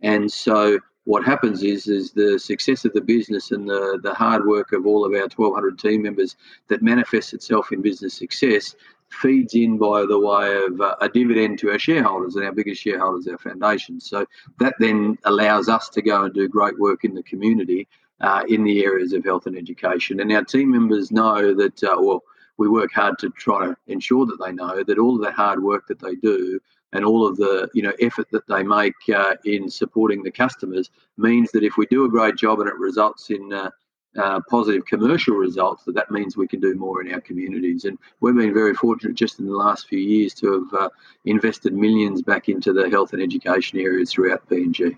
and 0.00 0.30
so 0.30 0.78
what 1.04 1.24
happens 1.24 1.62
is 1.62 1.86
is 1.86 2.12
the 2.12 2.38
success 2.38 2.84
of 2.84 2.92
the 2.94 3.00
business 3.00 3.50
and 3.50 3.68
the, 3.68 4.00
the 4.02 4.14
hard 4.14 4.46
work 4.46 4.72
of 4.72 4.86
all 4.86 5.04
of 5.04 5.12
our 5.12 5.28
1200 5.28 5.78
team 5.78 6.02
members 6.02 6.36
that 6.68 6.82
manifests 6.82 7.32
itself 7.32 7.72
in 7.72 7.82
business 7.82 8.14
success 8.14 8.74
feeds 9.10 9.54
in 9.54 9.78
by 9.78 10.04
the 10.06 10.18
way 10.18 10.56
of 10.66 10.80
uh, 10.80 10.96
a 11.00 11.08
dividend 11.08 11.58
to 11.58 11.70
our 11.70 11.78
shareholders 11.78 12.36
and 12.36 12.44
our 12.44 12.52
biggest 12.52 12.82
shareholders 12.82 13.28
our 13.28 13.38
foundation. 13.38 14.00
So 14.00 14.26
that 14.58 14.74
then 14.78 15.18
allows 15.24 15.68
us 15.68 15.88
to 15.90 16.02
go 16.02 16.24
and 16.24 16.34
do 16.34 16.48
great 16.48 16.78
work 16.78 17.04
in 17.04 17.14
the 17.14 17.22
community 17.22 17.86
uh, 18.20 18.44
in 18.48 18.64
the 18.64 18.84
areas 18.84 19.12
of 19.12 19.24
health 19.24 19.46
and 19.46 19.56
education. 19.56 20.20
And 20.20 20.32
our 20.32 20.44
team 20.44 20.70
members 20.70 21.12
know 21.12 21.54
that 21.54 21.84
uh, 21.84 21.96
well 21.98 22.22
we 22.56 22.68
work 22.68 22.92
hard 22.92 23.18
to 23.18 23.30
try 23.30 23.66
to 23.66 23.76
ensure 23.86 24.26
that 24.26 24.38
they 24.44 24.52
know 24.52 24.82
that 24.84 24.98
all 24.98 25.16
of 25.16 25.22
the 25.22 25.32
hard 25.32 25.62
work 25.62 25.86
that 25.88 26.00
they 26.00 26.14
do 26.16 26.60
and 26.92 27.04
all 27.04 27.26
of 27.26 27.36
the 27.36 27.68
you 27.74 27.82
know 27.82 27.92
effort 28.00 28.28
that 28.30 28.46
they 28.48 28.62
make 28.62 28.94
uh, 29.14 29.34
in 29.44 29.68
supporting 29.68 30.22
the 30.22 30.30
customers 30.30 30.90
means 31.16 31.50
that 31.52 31.64
if 31.64 31.76
we 31.76 31.86
do 31.86 32.04
a 32.04 32.08
great 32.08 32.36
job 32.36 32.60
and 32.60 32.68
it 32.68 32.78
results 32.78 33.30
in 33.30 33.52
uh, 33.52 33.70
uh, 34.16 34.40
positive 34.48 34.84
commercial 34.86 35.34
results, 35.34 35.84
that 35.84 35.94
that 35.96 36.10
means 36.10 36.36
we 36.36 36.46
can 36.46 36.60
do 36.60 36.74
more 36.76 37.02
in 37.02 37.12
our 37.12 37.20
communities. 37.20 37.84
And 37.84 37.98
we've 38.20 38.36
been 38.36 38.54
very 38.54 38.74
fortunate 38.74 39.16
just 39.16 39.40
in 39.40 39.46
the 39.46 39.56
last 39.56 39.88
few 39.88 39.98
years 39.98 40.32
to 40.34 40.52
have 40.52 40.80
uh, 40.80 40.88
invested 41.24 41.72
millions 41.72 42.22
back 42.22 42.48
into 42.48 42.72
the 42.72 42.88
health 42.88 43.12
and 43.12 43.20
education 43.20 43.80
areas 43.80 44.12
throughout 44.12 44.48
PNG. 44.48 44.96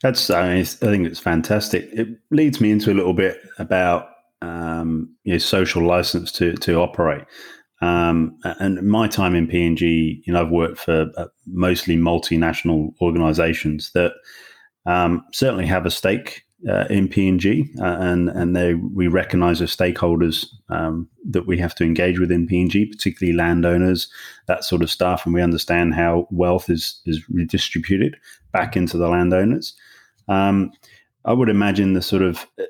That's 0.00 0.30
I, 0.30 0.62
think 0.62 1.06
it's 1.06 1.18
fantastic. 1.18 1.90
It 1.92 2.08
leads 2.30 2.60
me 2.60 2.70
into 2.70 2.92
a 2.92 2.94
little 2.94 3.12
bit 3.12 3.40
about 3.58 4.08
um, 4.42 5.14
your 5.24 5.38
social 5.38 5.86
license 5.86 6.32
to 6.32 6.54
to 6.54 6.76
operate. 6.76 7.24
Um, 7.80 8.36
and 8.42 8.82
my 8.82 9.06
time 9.06 9.36
in 9.36 9.46
PNG, 9.46 10.20
you 10.24 10.32
know, 10.32 10.42
I've 10.42 10.50
worked 10.50 10.78
for 10.78 11.06
uh, 11.16 11.26
mostly 11.46 11.96
multinational 11.96 12.92
organizations 13.00 13.92
that 13.92 14.12
um, 14.84 15.24
certainly 15.32 15.66
have 15.66 15.86
a 15.86 15.90
stake 15.90 16.42
uh, 16.68 16.86
in 16.90 17.08
PNG, 17.08 17.68
uh, 17.80 17.98
and 18.00 18.28
and 18.30 18.56
they 18.56 18.74
we 18.74 19.06
recognise 19.06 19.62
as 19.62 19.74
stakeholders 19.74 20.46
um, 20.70 21.08
that 21.30 21.46
we 21.46 21.56
have 21.58 21.74
to 21.76 21.84
engage 21.84 22.18
with 22.18 22.32
in 22.32 22.48
PNG, 22.48 22.90
particularly 22.90 23.36
landowners, 23.36 24.08
that 24.46 24.64
sort 24.64 24.82
of 24.82 24.90
stuff, 24.90 25.24
and 25.24 25.34
we 25.34 25.42
understand 25.42 25.94
how 25.94 26.26
wealth 26.30 26.68
is 26.68 27.00
is 27.06 27.28
redistributed 27.28 28.16
back 28.52 28.76
into 28.76 28.96
the 28.98 29.08
landowners. 29.08 29.74
Um, 30.26 30.72
I 31.24 31.32
would 31.32 31.48
imagine 31.48 31.92
the 31.92 32.02
sort 32.02 32.22
of 32.22 32.44
uh, 32.58 32.64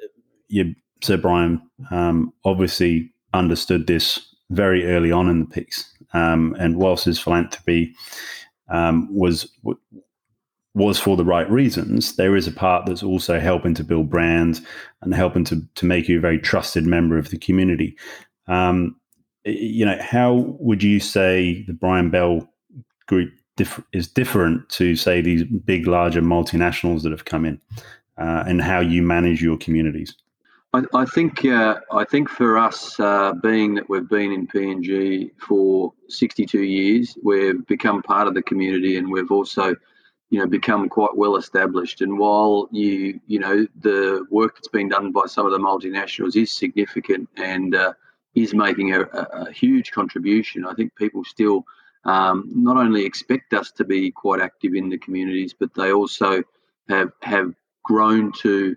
you, 0.49 0.75
Sir 1.01 1.17
Brian 1.17 1.63
um, 1.91 2.33
obviously 2.45 3.13
understood 3.35 3.87
this 3.87 4.35
very 4.51 4.87
early 4.87 5.13
on 5.13 5.29
in 5.29 5.41
the 5.41 5.47
piece. 5.47 5.85
Um, 6.15 6.57
and 6.59 6.77
whilst 6.77 7.05
his 7.05 7.19
philanthropy 7.19 7.95
um, 8.69 9.09
was 9.15 9.49
was 10.75 10.99
for 10.99 11.17
the 11.17 11.25
right 11.25 11.51
reasons, 11.51 12.17
there 12.17 12.37
is 12.37 12.47
a 12.47 12.53
part 12.53 12.87
that's 12.87 13.03
also 13.03 13.41
helping 13.41 13.75
to 13.75 13.85
build 13.85 14.09
brand 14.09 14.61
and 15.03 15.15
helping 15.15 15.45
to 15.45 15.63
to 15.75 15.87
make 15.87 16.09
you 16.09 16.19
a 16.19 16.21
very 16.21 16.39
trusted 16.39 16.87
member 16.87 17.19
of 17.19 17.31
the 17.31 17.39
community. 17.39 17.97
Um, 18.47 18.97
you 19.45 19.85
know, 19.85 19.99
how 20.01 20.57
would 20.61 20.83
you 20.83 21.01
say 21.01 21.63
the 21.67 21.73
Brian 21.73 22.11
Bell 22.11 22.49
Group 23.07 23.33
diff- 23.57 23.83
is 23.93 24.07
different 24.07 24.69
to 24.71 24.97
say 24.97 25.21
these 25.21 25.45
big, 25.45 25.87
larger 25.87 26.23
multinationals 26.23 27.03
that 27.03 27.13
have 27.13 27.25
come 27.25 27.45
in, 27.45 27.61
uh, 28.19 28.45
and 28.47 28.63
how 28.63 28.81
you 28.81 29.03
manage 29.03 29.43
your 29.43 29.57
communities? 29.57 30.15
I, 30.75 30.83
I 30.95 31.05
think 31.07 31.45
uh, 31.47 31.81
I 31.93 32.05
think 32.05 32.29
for 32.29 32.59
us, 32.59 33.01
uh, 33.01 33.33
being 33.43 33.75
that 33.75 33.89
we've 33.89 34.09
been 34.09 34.33
in 34.33 34.47
PNG 34.47 35.31
for 35.39 35.95
62 36.09 36.63
years, 36.63 37.17
we've 37.23 37.67
become 37.67 38.03
part 38.03 38.29
of 38.29 38.35
the 38.35 38.43
community, 38.43 38.99
and 38.99 39.11
we've 39.11 39.31
also, 39.31 39.75
you 40.29 40.39
know, 40.39 40.47
become 40.47 40.91
quite 40.91 41.17
well 41.17 41.37
established. 41.37 42.03
And 42.03 42.19
while 42.19 42.69
you, 42.71 43.19
you 43.27 43.39
know, 43.39 43.67
the 43.81 44.27
work 44.31 44.57
that's 44.57 44.69
been 44.69 44.91
done 44.91 45.11
by 45.11 45.27
some 45.27 45.47
of 45.47 45.53
the 45.53 45.59
multinationals 45.59 46.37
is 46.37 46.53
significant 46.53 47.31
and 47.39 47.75
uh, 47.75 47.95
is 48.35 48.53
making 48.53 48.95
a, 48.95 49.03
a, 49.03 49.51
huge 49.51 49.91
contribution, 49.91 50.67
I 50.67 50.75
think 50.75 50.95
people 50.97 51.25
still 51.25 51.65
um, 52.05 52.47
not 52.55 52.77
only 52.77 53.07
expect 53.07 53.55
us 53.55 53.71
to 53.73 53.85
be 53.85 54.11
quite 54.11 54.41
active 54.41 54.75
in 54.75 54.91
the 54.91 54.99
communities, 54.99 55.55
but 55.59 55.73
they 55.73 55.93
also 55.93 56.43
have 56.91 57.13
have 57.23 57.55
grown 57.85 58.33
to 58.33 58.77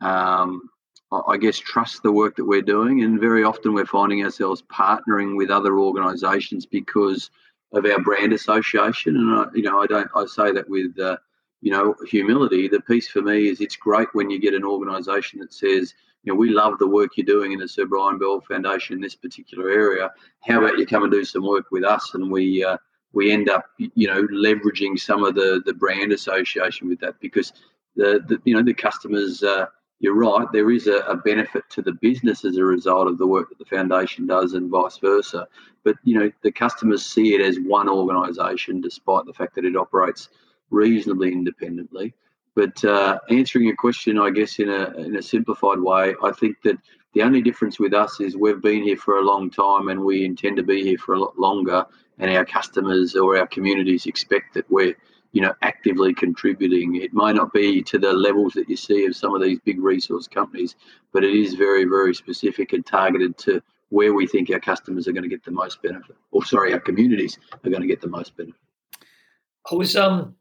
um, 0.00 0.68
I 1.12 1.36
guess, 1.36 1.58
trust 1.58 2.02
the 2.02 2.12
work 2.12 2.36
that 2.36 2.44
we're 2.44 2.62
doing. 2.62 3.02
And 3.02 3.20
very 3.20 3.44
often 3.44 3.74
we're 3.74 3.86
finding 3.86 4.24
ourselves 4.24 4.62
partnering 4.62 5.36
with 5.36 5.50
other 5.50 5.78
organisations 5.78 6.66
because 6.66 7.30
of 7.72 7.84
our 7.84 8.00
brand 8.00 8.32
association. 8.32 9.16
And, 9.16 9.30
I, 9.34 9.46
you 9.54 9.62
know, 9.62 9.82
I 9.82 9.86
don't, 9.86 10.10
I 10.14 10.26
say 10.26 10.52
that 10.52 10.68
with, 10.68 10.98
uh, 10.98 11.16
you 11.60 11.70
know, 11.70 11.94
humility. 12.08 12.68
The 12.68 12.80
piece 12.80 13.08
for 13.08 13.22
me 13.22 13.48
is 13.48 13.60
it's 13.60 13.76
great 13.76 14.08
when 14.12 14.30
you 14.30 14.40
get 14.40 14.54
an 14.54 14.64
organisation 14.64 15.40
that 15.40 15.52
says, 15.52 15.94
you 16.24 16.32
know, 16.32 16.38
we 16.38 16.50
love 16.50 16.78
the 16.78 16.88
work 16.88 17.10
you're 17.16 17.26
doing 17.26 17.52
in 17.52 17.58
the 17.58 17.68
Sir 17.68 17.86
Brian 17.86 18.18
Bell 18.18 18.40
Foundation 18.40 18.94
in 18.94 19.00
this 19.00 19.14
particular 19.14 19.70
area. 19.70 20.10
How 20.40 20.58
about 20.58 20.78
you 20.78 20.86
come 20.86 21.02
and 21.02 21.12
do 21.12 21.24
some 21.24 21.46
work 21.46 21.66
with 21.70 21.84
us? 21.84 22.14
And 22.14 22.30
we, 22.30 22.64
uh, 22.64 22.76
we 23.12 23.30
end 23.30 23.48
up, 23.48 23.66
you 23.78 24.06
know, 24.06 24.22
leveraging 24.28 24.98
some 24.98 25.24
of 25.24 25.34
the 25.34 25.62
the 25.66 25.74
brand 25.74 26.12
association 26.12 26.88
with 26.88 27.00
that 27.00 27.20
because 27.20 27.52
the, 27.96 28.24
the 28.26 28.40
you 28.44 28.54
know 28.54 28.62
the 28.62 28.74
customers 28.74 29.42
uh, 29.42 29.66
you're 30.02 30.16
right, 30.16 30.48
there 30.52 30.72
is 30.72 30.88
a, 30.88 30.96
a, 31.06 31.16
benefit 31.16 31.62
to 31.70 31.80
the 31.80 31.92
business 31.92 32.44
as 32.44 32.56
a 32.56 32.64
result 32.64 33.06
of 33.06 33.18
the 33.18 33.26
work 33.26 33.48
that 33.48 33.58
the 33.58 33.64
foundation 33.64 34.26
does, 34.26 34.54
and 34.54 34.68
vice 34.68 34.98
versa. 34.98 35.46
But 35.84 35.94
you 36.02 36.18
know, 36.18 36.30
the 36.42 36.50
customers 36.50 37.06
see 37.06 37.34
it 37.34 37.40
as 37.40 37.60
one 37.60 37.88
organisation, 37.88 38.80
despite 38.80 39.26
the 39.26 39.32
fact 39.32 39.54
that 39.54 39.64
it 39.64 39.76
operates 39.76 40.28
reasonably 40.70 41.30
independently. 41.32 42.14
But 42.56 42.84
uh, 42.84 43.20
answering 43.30 43.66
your 43.66 43.76
question, 43.76 44.18
I 44.18 44.30
guess 44.30 44.58
in 44.58 44.70
a 44.70 44.90
in 44.98 45.14
a 45.14 45.22
simplified 45.22 45.78
way, 45.78 46.16
I 46.20 46.32
think 46.32 46.56
that 46.64 46.78
the 47.14 47.22
only 47.22 47.40
difference 47.40 47.78
with 47.78 47.94
us 47.94 48.20
is 48.20 48.36
we've 48.36 48.60
been 48.60 48.82
here 48.82 48.96
for 48.96 49.18
a 49.18 49.24
long 49.24 49.50
time, 49.50 49.88
and 49.88 50.04
we 50.04 50.24
intend 50.24 50.56
to 50.56 50.64
be 50.64 50.82
here 50.82 50.98
for 50.98 51.14
a 51.14 51.20
lot 51.20 51.38
longer. 51.38 51.86
And 52.18 52.28
our 52.28 52.44
customers 52.44 53.14
or 53.14 53.38
our 53.38 53.46
communities 53.46 54.06
expect 54.06 54.54
that 54.54 54.68
we're 54.68 54.96
you 55.32 55.40
know, 55.40 55.54
actively 55.62 56.14
contributing. 56.14 56.96
It 56.96 57.12
may 57.14 57.32
not 57.32 57.52
be 57.52 57.82
to 57.82 57.98
the 57.98 58.12
levels 58.12 58.52
that 58.52 58.68
you 58.68 58.76
see 58.76 59.06
of 59.06 59.16
some 59.16 59.34
of 59.34 59.42
these 59.42 59.58
big 59.60 59.80
resource 59.80 60.28
companies, 60.28 60.76
but 61.12 61.24
it 61.24 61.34
is 61.34 61.54
very, 61.54 61.84
very 61.84 62.14
specific 62.14 62.72
and 62.72 62.84
targeted 62.84 63.36
to 63.38 63.62
where 63.88 64.14
we 64.14 64.26
think 64.26 64.50
our 64.50 64.60
customers 64.60 65.06
are 65.06 65.12
going 65.12 65.22
to 65.22 65.28
get 65.28 65.44
the 65.44 65.50
most 65.50 65.82
benefit, 65.82 66.16
or 66.30 66.44
sorry, 66.44 66.72
our 66.72 66.80
communities 66.80 67.38
are 67.64 67.70
going 67.70 67.82
to 67.82 67.88
get 67.88 68.00
the 68.00 68.08
most 68.08 68.36
benefit. 68.36 68.60
I 69.70 69.74
was 69.74 69.96
um, 69.96 70.34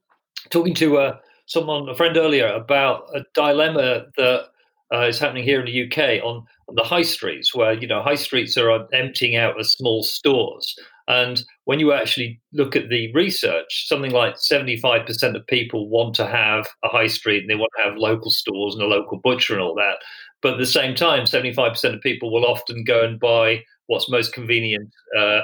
talking 0.50 0.74
to 0.76 0.98
uh, 0.98 1.18
someone, 1.46 1.90
a 1.90 1.96
friend 1.96 2.16
earlier, 2.16 2.48
about 2.48 3.10
a 3.14 3.24
dilemma 3.34 4.06
that 4.18 4.46
uh, 4.94 5.08
is 5.08 5.20
happening 5.20 5.44
here 5.44 5.60
in 5.60 5.66
the 5.66 5.86
UK 5.86 6.24
on, 6.24 6.46
on 6.68 6.76
the 6.76 6.84
high 6.84 7.02
streets, 7.02 7.54
where 7.54 7.74
you 7.74 7.88
know 7.88 8.02
high 8.02 8.16
streets 8.16 8.58
are 8.58 8.88
emptying 8.94 9.36
out 9.36 9.60
as 9.60 9.72
small 9.72 10.04
stores, 10.04 10.78
and 11.12 11.44
when 11.66 11.82
you 11.82 11.92
actually 11.92 12.40
look 12.54 12.74
at 12.78 12.88
the 12.88 13.12
research, 13.12 13.86
something 13.90 14.12
like 14.12 14.36
75% 14.36 15.36
of 15.36 15.46
people 15.48 15.90
want 15.90 16.16
to 16.16 16.26
have 16.26 16.66
a 16.86 16.88
high 16.88 17.08
street 17.08 17.42
and 17.42 17.50
they 17.50 17.56
want 17.56 17.72
to 17.78 17.84
have 17.84 17.98
local 17.98 18.32
stores 18.32 18.76
and 18.76 18.84
a 18.84 18.88
local 18.88 19.20
butcher 19.22 19.54
and 19.54 19.62
all 19.62 19.76
that. 19.76 19.98
But 20.42 20.54
at 20.54 20.60
the 20.60 20.66
same 20.66 20.96
time, 20.96 21.26
75% 21.26 21.94
of 21.94 22.00
people 22.02 22.32
will 22.32 22.46
often 22.46 22.86
go 22.86 23.04
and 23.04 23.20
buy 23.20 23.62
what's 23.88 24.10
most 24.10 24.32
convenient 24.32 24.90
uh, 25.18 25.42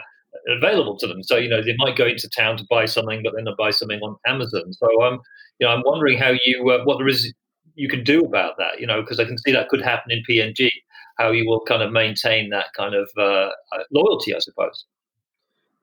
available 0.48 0.98
to 1.00 1.08
them. 1.08 1.22
So, 1.22 1.36
you 1.36 1.50
know, 1.50 1.62
they 1.62 1.76
might 1.78 1.98
go 1.98 2.06
into 2.08 2.30
town 2.30 2.56
to 2.58 2.66
buy 2.70 2.86
something, 2.86 3.22
but 3.22 3.34
then 3.36 3.44
they'll 3.44 3.58
buy 3.58 3.72
something 3.72 4.00
on 4.00 4.16
Amazon. 4.26 4.72
So, 4.72 5.04
um, 5.04 5.20
you 5.60 5.68
know, 5.68 5.74
I'm 5.74 5.84
wondering 5.86 6.18
how 6.18 6.32
you, 6.46 6.70
uh, 6.70 6.86
what 6.86 6.98
there 6.98 7.10
is 7.10 7.34
you 7.76 7.90
can 7.90 8.06
do 8.06 8.22
about 8.22 8.54
that, 8.58 8.80
you 8.80 8.88
know, 8.88 9.02
because 9.02 9.20
I 9.20 9.26
can 9.26 9.38
see 9.40 9.52
that 9.52 9.68
could 9.68 9.82
happen 9.82 10.12
in 10.12 10.24
PNG, 10.30 10.70
how 11.18 11.32
you 11.32 11.46
will 11.46 11.60
kind 11.66 11.84
of 11.84 11.92
maintain 11.92 12.52
that 12.52 12.68
kind 12.76 12.96
of 12.96 13.10
uh, 13.18 13.50
uh 13.74 13.84
loyalty, 13.92 14.34
I 14.34 14.40
suppose. 14.40 14.86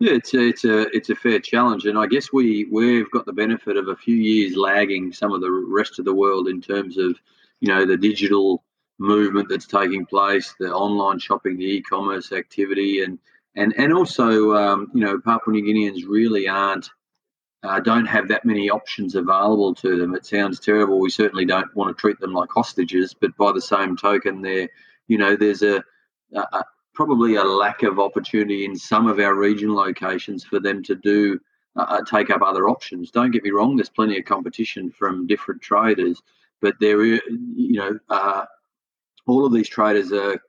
Yeah, 0.00 0.12
it's 0.14 0.34
a, 0.34 0.40
it's 0.40 0.64
a 0.64 0.80
it's 0.96 1.10
a 1.10 1.14
fair 1.14 1.38
challenge, 1.38 1.86
and 1.86 1.96
I 1.98 2.06
guess 2.06 2.32
we 2.32 2.64
we've 2.70 3.10
got 3.10 3.26
the 3.26 3.32
benefit 3.32 3.76
of 3.76 3.88
a 3.88 3.96
few 3.96 4.16
years 4.16 4.56
lagging 4.56 5.12
some 5.12 5.32
of 5.32 5.40
the 5.40 5.50
rest 5.50 5.98
of 5.98 6.04
the 6.04 6.14
world 6.14 6.48
in 6.48 6.60
terms 6.60 6.98
of 6.98 7.16
you 7.60 7.68
know 7.68 7.86
the 7.86 7.96
digital 7.96 8.64
movement 8.98 9.48
that's 9.48 9.66
taking 9.66 10.04
place, 10.04 10.54
the 10.58 10.72
online 10.72 11.18
shopping, 11.18 11.56
the 11.56 11.64
e-commerce 11.76 12.32
activity, 12.32 13.02
and 13.04 13.18
and 13.54 13.72
and 13.78 13.92
also 13.92 14.54
um, 14.54 14.90
you 14.94 15.00
know 15.04 15.20
Papua 15.20 15.54
New 15.54 15.62
Guineans 15.62 16.02
really 16.08 16.48
aren't 16.48 16.90
uh, 17.62 17.80
don't 17.80 18.06
have 18.06 18.28
that 18.28 18.44
many 18.44 18.70
options 18.70 19.14
available 19.14 19.74
to 19.76 19.96
them. 19.96 20.14
It 20.14 20.26
sounds 20.26 20.60
terrible. 20.60 21.00
We 21.00 21.10
certainly 21.10 21.46
don't 21.46 21.74
want 21.76 21.96
to 21.96 22.00
treat 22.00 22.18
them 22.20 22.32
like 22.34 22.50
hostages, 22.50 23.14
but 23.14 23.36
by 23.36 23.52
the 23.52 23.62
same 23.62 23.96
token, 23.96 24.42
there 24.42 24.68
you 25.08 25.18
know 25.18 25.36
there's 25.36 25.62
a, 25.62 25.82
a 26.34 26.64
probably 26.94 27.34
a 27.34 27.44
lack 27.44 27.82
of 27.82 27.98
opportunity 27.98 28.64
in 28.64 28.76
some 28.76 29.06
of 29.06 29.18
our 29.18 29.34
regional 29.34 29.76
locations 29.76 30.44
for 30.44 30.60
them 30.60 30.82
to 30.84 30.94
do 30.94 31.38
uh, 31.76 31.86
uh, 31.88 32.04
take 32.04 32.30
up 32.30 32.40
other 32.40 32.68
options. 32.68 33.10
Don't 33.10 33.32
get 33.32 33.42
me 33.42 33.50
wrong, 33.50 33.76
there's 33.76 33.88
plenty 33.88 34.18
of 34.18 34.24
competition 34.24 34.92
from 34.92 35.26
different 35.26 35.60
traders, 35.60 36.22
but 36.60 36.76
there, 36.80 37.04
you 37.04 37.20
know, 37.56 37.98
uh, 38.10 38.44
all 39.26 39.44
of 39.44 39.52
these 39.52 39.68
traders 39.68 40.12
are 40.12 40.40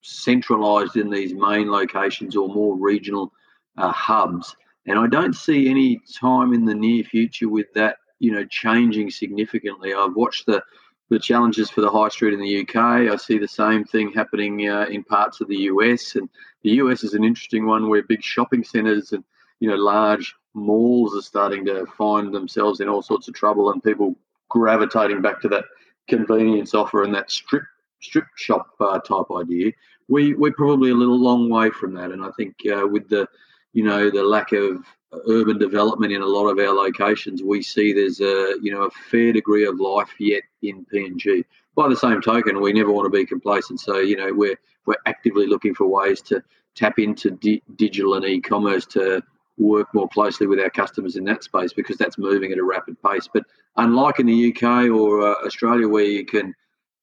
centralised 0.00 0.96
in 0.96 1.10
these 1.10 1.34
main 1.34 1.70
locations 1.70 2.34
or 2.34 2.48
more 2.48 2.76
regional 2.78 3.30
uh, 3.76 3.92
hubs, 3.92 4.56
and 4.86 4.98
I 4.98 5.06
don't 5.06 5.34
see 5.34 5.68
any 5.68 6.00
time 6.18 6.54
in 6.54 6.64
the 6.64 6.74
near 6.74 7.04
future 7.04 7.48
with 7.48 7.66
that, 7.74 7.96
you 8.18 8.32
know, 8.32 8.46
changing 8.46 9.10
significantly. 9.10 9.92
I've 9.92 10.14
watched 10.14 10.46
the 10.46 10.62
the 11.10 11.18
challenges 11.18 11.70
for 11.70 11.80
the 11.80 11.90
high 11.90 12.08
street 12.08 12.34
in 12.34 12.40
the 12.40 12.60
UK. 12.60 12.76
I 13.12 13.16
see 13.16 13.38
the 13.38 13.48
same 13.48 13.84
thing 13.84 14.12
happening 14.12 14.68
uh, 14.68 14.86
in 14.90 15.04
parts 15.04 15.40
of 15.40 15.48
the 15.48 15.56
US, 15.56 16.16
and 16.16 16.28
the 16.62 16.70
US 16.82 17.04
is 17.04 17.14
an 17.14 17.24
interesting 17.24 17.66
one 17.66 17.88
where 17.88 18.02
big 18.02 18.22
shopping 18.22 18.64
centres 18.64 19.12
and 19.12 19.24
you 19.60 19.68
know 19.68 19.76
large 19.76 20.34
malls 20.54 21.16
are 21.16 21.22
starting 21.22 21.64
to 21.66 21.86
find 21.98 22.32
themselves 22.32 22.80
in 22.80 22.88
all 22.88 23.02
sorts 23.02 23.28
of 23.28 23.34
trouble, 23.34 23.70
and 23.70 23.82
people 23.82 24.14
gravitating 24.48 25.20
back 25.20 25.40
to 25.40 25.48
that 25.48 25.64
convenience 26.08 26.74
offer 26.74 27.02
and 27.02 27.14
that 27.14 27.30
strip 27.30 27.64
strip 28.00 28.26
shop 28.36 28.68
uh, 28.80 28.98
type 29.00 29.26
idea. 29.36 29.72
We 30.08 30.34
we're 30.34 30.52
probably 30.52 30.90
a 30.90 30.94
little 30.94 31.18
long 31.18 31.48
way 31.50 31.70
from 31.70 31.94
that, 31.94 32.12
and 32.12 32.24
I 32.24 32.30
think 32.36 32.56
uh, 32.70 32.86
with 32.86 33.08
the 33.08 33.26
you 33.72 33.84
know 33.84 34.10
the 34.10 34.22
lack 34.22 34.52
of 34.52 34.84
urban 35.28 35.58
development 35.58 36.12
in 36.12 36.22
a 36.22 36.26
lot 36.26 36.46
of 36.46 36.58
our 36.58 36.74
locations, 36.74 37.42
we 37.42 37.62
see 37.62 37.92
there's 37.92 38.20
a 38.20 38.56
you 38.62 38.72
know 38.72 38.84
a 38.84 38.90
fair 39.10 39.32
degree 39.32 39.66
of 39.66 39.80
life 39.80 40.10
yet 40.18 40.42
in 40.62 40.84
PNG. 40.92 41.44
By 41.74 41.88
the 41.88 41.96
same 41.96 42.20
token, 42.20 42.60
we 42.60 42.72
never 42.72 42.92
want 42.92 43.06
to 43.06 43.10
be 43.10 43.26
complacent. 43.26 43.80
So 43.80 43.98
you 43.98 44.16
know 44.16 44.32
we're 44.32 44.58
we're 44.86 44.96
actively 45.06 45.46
looking 45.46 45.74
for 45.74 45.86
ways 45.86 46.20
to 46.22 46.42
tap 46.74 46.98
into 46.98 47.30
di- 47.30 47.62
digital 47.76 48.14
and 48.14 48.24
e-commerce 48.24 48.84
to 48.86 49.22
work 49.56 49.92
more 49.94 50.08
closely 50.08 50.46
with 50.46 50.58
our 50.58 50.70
customers 50.70 51.16
in 51.16 51.24
that 51.24 51.44
space 51.44 51.72
because 51.72 51.96
that's 51.96 52.18
moving 52.18 52.52
at 52.52 52.58
a 52.58 52.64
rapid 52.64 53.00
pace. 53.02 53.28
But 53.32 53.44
unlike 53.76 54.18
in 54.18 54.26
the 54.26 54.52
UK 54.52 54.90
or 54.90 55.22
uh, 55.22 55.46
Australia, 55.46 55.88
where 55.88 56.04
you 56.04 56.24
can 56.24 56.54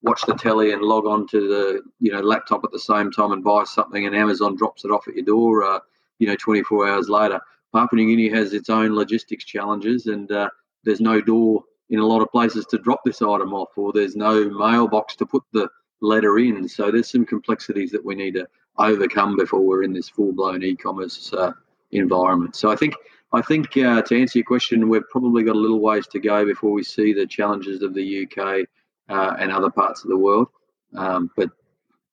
watch 0.03 0.23
the 0.25 0.33
telly 0.33 0.73
and 0.73 0.81
log 0.81 1.05
on 1.05 1.27
to 1.27 1.47
the 1.47 1.81
you 1.99 2.11
know 2.11 2.21
laptop 2.21 2.63
at 2.63 2.71
the 2.71 2.79
same 2.79 3.11
time 3.11 3.31
and 3.31 3.43
buy 3.43 3.63
something, 3.63 4.05
and 4.05 4.15
Amazon 4.15 4.55
drops 4.55 4.85
it 4.85 4.91
off 4.91 5.07
at 5.07 5.15
your 5.15 5.25
door, 5.25 5.63
uh, 5.63 5.79
you 6.19 6.27
know, 6.27 6.35
24 6.35 6.89
hours 6.89 7.09
later. 7.09 7.39
Papua 7.73 8.01
New 8.01 8.07
Guinea 8.07 8.29
has 8.29 8.53
its 8.53 8.69
own 8.69 8.93
logistics 8.95 9.45
challenges, 9.45 10.07
and 10.07 10.31
uh, 10.31 10.49
there's 10.83 11.01
no 11.01 11.21
door 11.21 11.63
in 11.89 11.99
a 11.99 12.05
lot 12.05 12.21
of 12.21 12.31
places 12.31 12.65
to 12.67 12.77
drop 12.77 13.01
this 13.03 13.21
item 13.21 13.53
off, 13.53 13.69
or 13.77 13.91
there's 13.91 14.15
no 14.15 14.49
mailbox 14.49 15.15
to 15.17 15.25
put 15.25 15.43
the 15.53 15.69
letter 16.01 16.39
in. 16.39 16.67
So 16.67 16.91
there's 16.91 17.11
some 17.11 17.25
complexities 17.25 17.91
that 17.91 18.03
we 18.03 18.15
need 18.15 18.33
to 18.35 18.47
overcome 18.77 19.35
before 19.35 19.61
we're 19.61 19.83
in 19.83 19.93
this 19.93 20.09
full-blown 20.09 20.63
e-commerce 20.63 21.33
uh, 21.33 21.51
environment. 21.91 22.55
So 22.55 22.71
I 22.71 22.75
think 22.75 22.95
I 23.33 23.41
think 23.41 23.77
uh, 23.77 24.01
to 24.01 24.19
answer 24.19 24.39
your 24.39 24.45
question, 24.45 24.89
we've 24.89 25.07
probably 25.09 25.43
got 25.43 25.55
a 25.55 25.59
little 25.59 25.79
ways 25.79 26.05
to 26.07 26.19
go 26.19 26.45
before 26.45 26.71
we 26.71 26.83
see 26.83 27.13
the 27.13 27.25
challenges 27.25 27.81
of 27.81 27.93
the 27.93 28.25
UK 28.25 28.67
uh, 29.09 29.35
and 29.39 29.51
other 29.51 29.69
parts 29.69 30.03
of 30.03 30.09
the 30.09 30.17
world. 30.17 30.47
Um, 30.95 31.31
but 31.37 31.49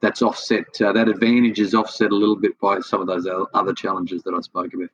that's 0.01 0.23
offset. 0.23 0.81
Uh, 0.81 0.93
that 0.93 1.09
advantage 1.09 1.59
is 1.59 1.75
offset 1.75 2.13
a 2.13 2.17
little 2.17 2.37
bit 2.37 2.59
by 2.61 2.79
some 2.81 3.01
of 3.01 3.09
those 3.09 3.27
other 3.53 3.75
challenges 3.75 4.23
that 4.23 4.35
I 4.35 4.41
spoke 4.41 4.73
about. 4.75 4.91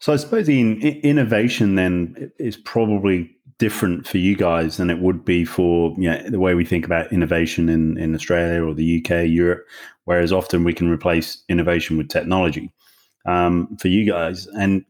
So 0.00 0.12
I 0.12 0.16
suppose 0.16 0.48
in, 0.48 0.80
innovation 0.82 1.76
then 1.76 2.30
is 2.38 2.56
probably 2.56 3.34
different 3.58 4.06
for 4.06 4.18
you 4.18 4.36
guys 4.36 4.76
than 4.76 4.90
it 4.90 4.98
would 4.98 5.24
be 5.24 5.44
for 5.44 5.94
you 5.96 6.10
know, 6.10 6.28
the 6.28 6.40
way 6.40 6.54
we 6.54 6.64
think 6.64 6.84
about 6.84 7.12
innovation 7.12 7.68
in, 7.68 7.96
in 7.98 8.14
Australia 8.14 8.62
or 8.62 8.74
the 8.74 8.98
UK, 8.98 9.26
Europe, 9.28 9.64
whereas 10.04 10.32
often 10.32 10.64
we 10.64 10.74
can 10.74 10.90
replace 10.90 11.42
innovation 11.48 11.96
with 11.96 12.08
technology 12.08 12.72
um, 13.26 13.76
for 13.78 13.88
you 13.88 14.10
guys. 14.10 14.46
And 14.58 14.84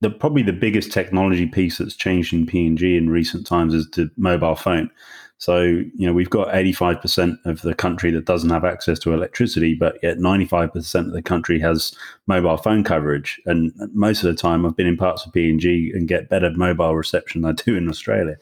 the 0.00 0.10
probably 0.10 0.42
the 0.42 0.52
biggest 0.52 0.92
technology 0.92 1.46
piece 1.46 1.78
that's 1.78 1.96
changed 1.96 2.32
in 2.32 2.46
PNG 2.46 2.96
in 2.96 3.10
recent 3.10 3.46
times 3.46 3.74
is 3.74 3.88
the 3.90 4.10
mobile 4.16 4.54
phone. 4.54 4.90
So, 5.38 5.60
you 5.62 6.06
know, 6.06 6.12
we've 6.12 6.28
got 6.28 6.48
85% 6.48 7.38
of 7.44 7.62
the 7.62 7.74
country 7.74 8.10
that 8.10 8.24
doesn't 8.24 8.50
have 8.50 8.64
access 8.64 8.98
to 9.00 9.14
electricity, 9.14 9.74
but 9.74 9.96
yet 10.02 10.18
95% 10.18 11.06
of 11.06 11.12
the 11.12 11.22
country 11.22 11.60
has 11.60 11.94
mobile 12.26 12.56
phone 12.56 12.82
coverage. 12.82 13.40
And 13.46 13.72
most 13.94 14.24
of 14.24 14.34
the 14.34 14.40
time, 14.40 14.66
I've 14.66 14.76
been 14.76 14.88
in 14.88 14.96
parts 14.96 15.24
of 15.24 15.32
PNG 15.32 15.94
and 15.94 16.08
get 16.08 16.28
better 16.28 16.50
mobile 16.50 16.96
reception 16.96 17.42
than 17.42 17.52
I 17.52 17.54
do 17.54 17.76
in 17.76 17.88
Australia. 17.88 18.36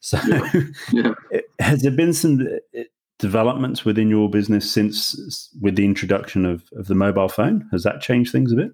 So, 0.00 0.18
yeah. 0.28 0.52
Yeah. 1.30 1.40
has 1.58 1.82
there 1.82 1.90
been 1.90 2.12
some 2.12 2.46
uh, 2.78 2.82
developments 3.18 3.86
within 3.86 4.10
your 4.10 4.28
business 4.28 4.70
since 4.70 5.48
with 5.60 5.76
the 5.76 5.86
introduction 5.86 6.44
of, 6.44 6.64
of 6.76 6.86
the 6.86 6.94
mobile 6.94 7.28
phone? 7.28 7.66
Has 7.72 7.82
that 7.84 8.02
changed 8.02 8.30
things 8.30 8.52
a 8.52 8.56
bit? 8.56 8.72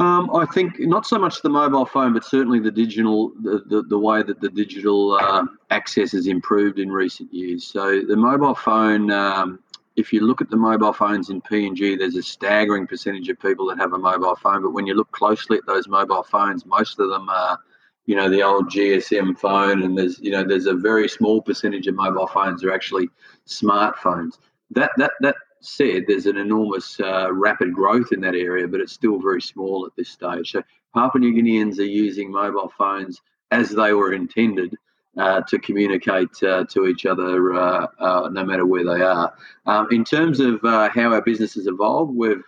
Um, 0.00 0.34
I 0.34 0.46
think 0.46 0.80
not 0.80 1.04
so 1.04 1.18
much 1.18 1.42
the 1.42 1.50
mobile 1.50 1.84
phone, 1.84 2.14
but 2.14 2.24
certainly 2.24 2.58
the 2.58 2.70
digital, 2.70 3.32
the, 3.42 3.62
the, 3.66 3.82
the 3.82 3.98
way 3.98 4.22
that 4.22 4.40
the 4.40 4.48
digital 4.48 5.12
uh, 5.12 5.44
access 5.68 6.12
has 6.12 6.26
improved 6.26 6.78
in 6.78 6.90
recent 6.90 7.32
years. 7.34 7.66
So 7.66 8.00
the 8.08 8.16
mobile 8.16 8.54
phone, 8.54 9.10
um, 9.10 9.58
if 9.96 10.10
you 10.10 10.26
look 10.26 10.40
at 10.40 10.48
the 10.48 10.56
mobile 10.56 10.94
phones 10.94 11.28
in 11.28 11.42
PNG, 11.42 11.98
there's 11.98 12.16
a 12.16 12.22
staggering 12.22 12.86
percentage 12.86 13.28
of 13.28 13.38
people 13.40 13.66
that 13.66 13.76
have 13.76 13.92
a 13.92 13.98
mobile 13.98 14.36
phone. 14.36 14.62
But 14.62 14.70
when 14.70 14.86
you 14.86 14.94
look 14.94 15.12
closely 15.12 15.58
at 15.58 15.66
those 15.66 15.86
mobile 15.86 16.22
phones, 16.22 16.64
most 16.64 16.98
of 16.98 17.10
them 17.10 17.28
are, 17.28 17.58
you 18.06 18.16
know, 18.16 18.30
the 18.30 18.42
old 18.42 18.70
GSM 18.70 19.38
phone, 19.38 19.82
and 19.82 19.98
there's, 19.98 20.18
you 20.18 20.30
know, 20.30 20.42
there's 20.42 20.64
a 20.64 20.74
very 20.74 21.10
small 21.10 21.42
percentage 21.42 21.86
of 21.88 21.94
mobile 21.94 22.26
phones 22.26 22.64
are 22.64 22.72
actually 22.72 23.10
smartphones. 23.46 24.38
That 24.70 24.92
that 24.96 25.12
that 25.20 25.34
said, 25.60 26.04
there's 26.06 26.26
an 26.26 26.36
enormous 26.36 26.98
uh, 27.00 27.32
rapid 27.32 27.72
growth 27.72 28.12
in 28.12 28.20
that 28.20 28.34
area, 28.34 28.66
but 28.66 28.80
it's 28.80 28.92
still 28.92 29.18
very 29.18 29.42
small 29.42 29.86
at 29.86 29.92
this 29.96 30.08
stage. 30.08 30.52
So 30.52 30.62
Papua 30.94 31.20
New 31.20 31.32
Guineans 31.32 31.78
are 31.78 31.84
using 31.84 32.30
mobile 32.30 32.72
phones 32.76 33.20
as 33.50 33.70
they 33.70 33.92
were 33.92 34.12
intended, 34.12 34.76
uh, 35.16 35.40
to 35.42 35.58
communicate 35.58 36.42
uh, 36.42 36.64
to 36.64 36.86
each 36.86 37.04
other 37.06 37.54
uh, 37.54 37.86
uh, 37.98 38.28
no 38.30 38.44
matter 38.44 38.64
where 38.64 38.84
they 38.84 39.02
are. 39.02 39.34
Um, 39.66 39.88
in 39.90 40.04
terms 40.04 40.40
of 40.40 40.62
uh, 40.64 40.88
how 40.90 41.12
our 41.12 41.22
business 41.22 41.54
has 41.54 41.66
evolved, 41.66 42.14
we've 42.14 42.42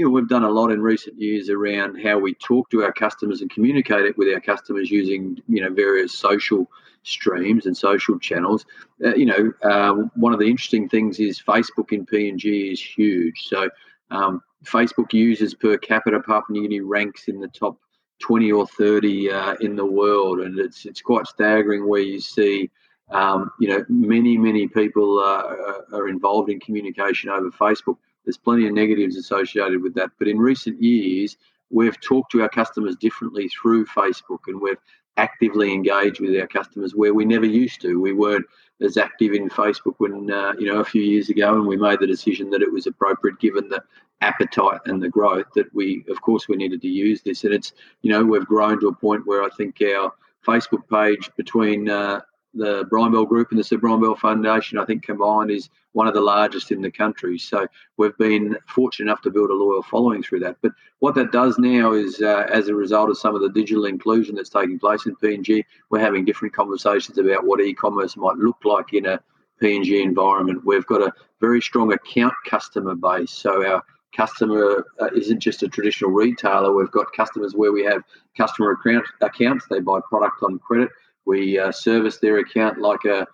you 0.00 0.06
know, 0.06 0.12
we've 0.12 0.28
done 0.28 0.44
a 0.44 0.50
lot 0.50 0.72
in 0.72 0.80
recent 0.80 1.20
years 1.20 1.50
around 1.50 2.00
how 2.02 2.18
we 2.18 2.32
talk 2.32 2.70
to 2.70 2.82
our 2.82 2.90
customers 2.90 3.42
and 3.42 3.50
communicate 3.50 4.06
it 4.06 4.16
with 4.16 4.32
our 4.32 4.40
customers 4.40 4.90
using 4.90 5.38
you 5.46 5.62
know 5.62 5.68
various 5.68 6.14
social 6.14 6.70
streams 7.02 7.66
and 7.66 7.76
social 7.76 8.18
channels. 8.18 8.64
Uh, 9.04 9.14
you 9.14 9.26
know, 9.26 9.52
uh, 9.62 9.92
one 10.14 10.32
of 10.32 10.38
the 10.38 10.46
interesting 10.46 10.88
things 10.88 11.20
is 11.20 11.38
Facebook 11.38 11.92
in 11.92 12.06
PNG 12.06 12.72
is 12.72 12.80
huge. 12.80 13.42
So 13.42 13.68
um, 14.10 14.42
Facebook 14.64 15.12
users 15.12 15.52
per 15.52 15.76
capita, 15.76 16.18
Papua 16.20 16.44
New 16.48 16.62
Guinea 16.62 16.80
ranks 16.80 17.28
in 17.28 17.38
the 17.38 17.48
top 17.48 17.76
20 18.20 18.52
or 18.52 18.66
30 18.66 19.30
uh, 19.30 19.54
in 19.60 19.76
the 19.76 19.84
world, 19.84 20.40
and 20.40 20.58
it's 20.58 20.86
it's 20.86 21.02
quite 21.02 21.26
staggering 21.26 21.86
where 21.86 22.00
you 22.00 22.20
see. 22.20 22.70
Um, 23.10 23.50
you 23.60 23.68
know, 23.68 23.84
many 23.90 24.38
many 24.38 24.66
people 24.66 25.18
uh, 25.18 25.82
are 25.92 26.08
involved 26.08 26.48
in 26.48 26.58
communication 26.58 27.28
over 27.28 27.50
Facebook. 27.50 27.98
There's 28.24 28.36
plenty 28.36 28.66
of 28.66 28.74
negatives 28.74 29.16
associated 29.16 29.82
with 29.82 29.94
that, 29.94 30.10
but 30.18 30.28
in 30.28 30.38
recent 30.38 30.82
years, 30.82 31.36
we've 31.70 32.00
talked 32.00 32.32
to 32.32 32.42
our 32.42 32.48
customers 32.48 32.96
differently 32.96 33.48
through 33.48 33.86
Facebook, 33.86 34.40
and 34.46 34.60
we've 34.60 34.78
actively 35.16 35.72
engaged 35.72 36.20
with 36.20 36.38
our 36.40 36.46
customers 36.46 36.94
where 36.94 37.14
we 37.14 37.24
never 37.24 37.46
used 37.46 37.80
to. 37.82 38.00
We 38.00 38.12
weren't 38.12 38.46
as 38.80 38.96
active 38.96 39.32
in 39.32 39.50
Facebook 39.50 39.94
when 39.98 40.30
uh, 40.30 40.54
you 40.58 40.66
know 40.66 40.80
a 40.80 40.84
few 40.84 41.02
years 41.02 41.28
ago, 41.28 41.54
and 41.54 41.66
we 41.66 41.76
made 41.76 42.00
the 42.00 42.06
decision 42.06 42.50
that 42.50 42.62
it 42.62 42.72
was 42.72 42.86
appropriate 42.86 43.38
given 43.38 43.68
the 43.68 43.82
appetite 44.20 44.80
and 44.86 45.02
the 45.02 45.08
growth 45.08 45.46
that 45.54 45.72
we, 45.74 46.04
of 46.10 46.20
course, 46.20 46.48
we 46.48 46.56
needed 46.56 46.82
to 46.82 46.88
use 46.88 47.22
this. 47.22 47.44
And 47.44 47.54
it's, 47.54 47.72
you 48.02 48.10
know, 48.10 48.24
we've 48.24 48.46
grown 48.46 48.80
to 48.80 48.88
a 48.88 48.94
point 48.94 49.26
where 49.26 49.42
I 49.42 49.48
think 49.56 49.80
our 49.82 50.12
Facebook 50.46 50.88
page 50.90 51.30
between 51.36 51.88
uh, 51.88 52.20
the 52.54 52.84
Brian 52.90 53.12
Bell 53.12 53.24
Group 53.24 53.50
and 53.50 53.58
the 53.58 53.64
Sir 53.64 53.78
Brian 53.78 54.00
Bell 54.00 54.16
Foundation, 54.16 54.78
I 54.78 54.84
think 54.84 55.04
combined 55.04 55.50
is 55.50 55.70
one 55.92 56.06
of 56.06 56.14
the 56.14 56.20
largest 56.20 56.70
in 56.72 56.82
the 56.82 56.90
country. 56.90 57.38
So 57.38 57.66
we've 57.96 58.16
been 58.18 58.56
fortunate 58.66 59.06
enough 59.06 59.22
to 59.22 59.30
build 59.30 59.50
a 59.50 59.54
loyal 59.54 59.82
following 59.82 60.22
through 60.22 60.40
that. 60.40 60.56
But 60.62 60.72
what 60.98 61.14
that 61.14 61.32
does 61.32 61.58
now 61.58 61.92
is, 61.92 62.20
uh, 62.20 62.46
as 62.50 62.68
a 62.68 62.74
result 62.74 63.10
of 63.10 63.18
some 63.18 63.34
of 63.34 63.40
the 63.40 63.50
digital 63.50 63.84
inclusion 63.86 64.34
that's 64.34 64.50
taking 64.50 64.78
place 64.78 65.06
in 65.06 65.16
PNG, 65.16 65.64
we're 65.90 66.00
having 66.00 66.24
different 66.24 66.54
conversations 66.54 67.18
about 67.18 67.44
what 67.44 67.60
e-commerce 67.60 68.16
might 68.16 68.36
look 68.36 68.58
like 68.64 68.92
in 68.92 69.06
a 69.06 69.20
PNG 69.62 70.02
environment. 70.02 70.64
We've 70.64 70.86
got 70.86 71.02
a 71.02 71.12
very 71.40 71.60
strong 71.60 71.92
account 71.92 72.34
customer 72.46 72.94
base. 72.94 73.30
So 73.30 73.66
our 73.66 73.82
customer 74.16 74.84
uh, 75.00 75.08
isn't 75.14 75.40
just 75.40 75.62
a 75.62 75.68
traditional 75.68 76.10
retailer. 76.10 76.74
We've 76.74 76.90
got 76.90 77.12
customers 77.12 77.54
where 77.54 77.72
we 77.72 77.84
have 77.84 78.02
customer 78.36 78.72
account, 78.72 79.06
accounts. 79.20 79.66
They 79.68 79.80
buy 79.80 80.00
product 80.08 80.42
on 80.42 80.58
credit. 80.58 80.88
We 81.26 81.58
uh, 81.58 81.72
service 81.72 82.18
their 82.18 82.38
account 82.38 82.78
like 82.78 83.04
a, 83.04 83.26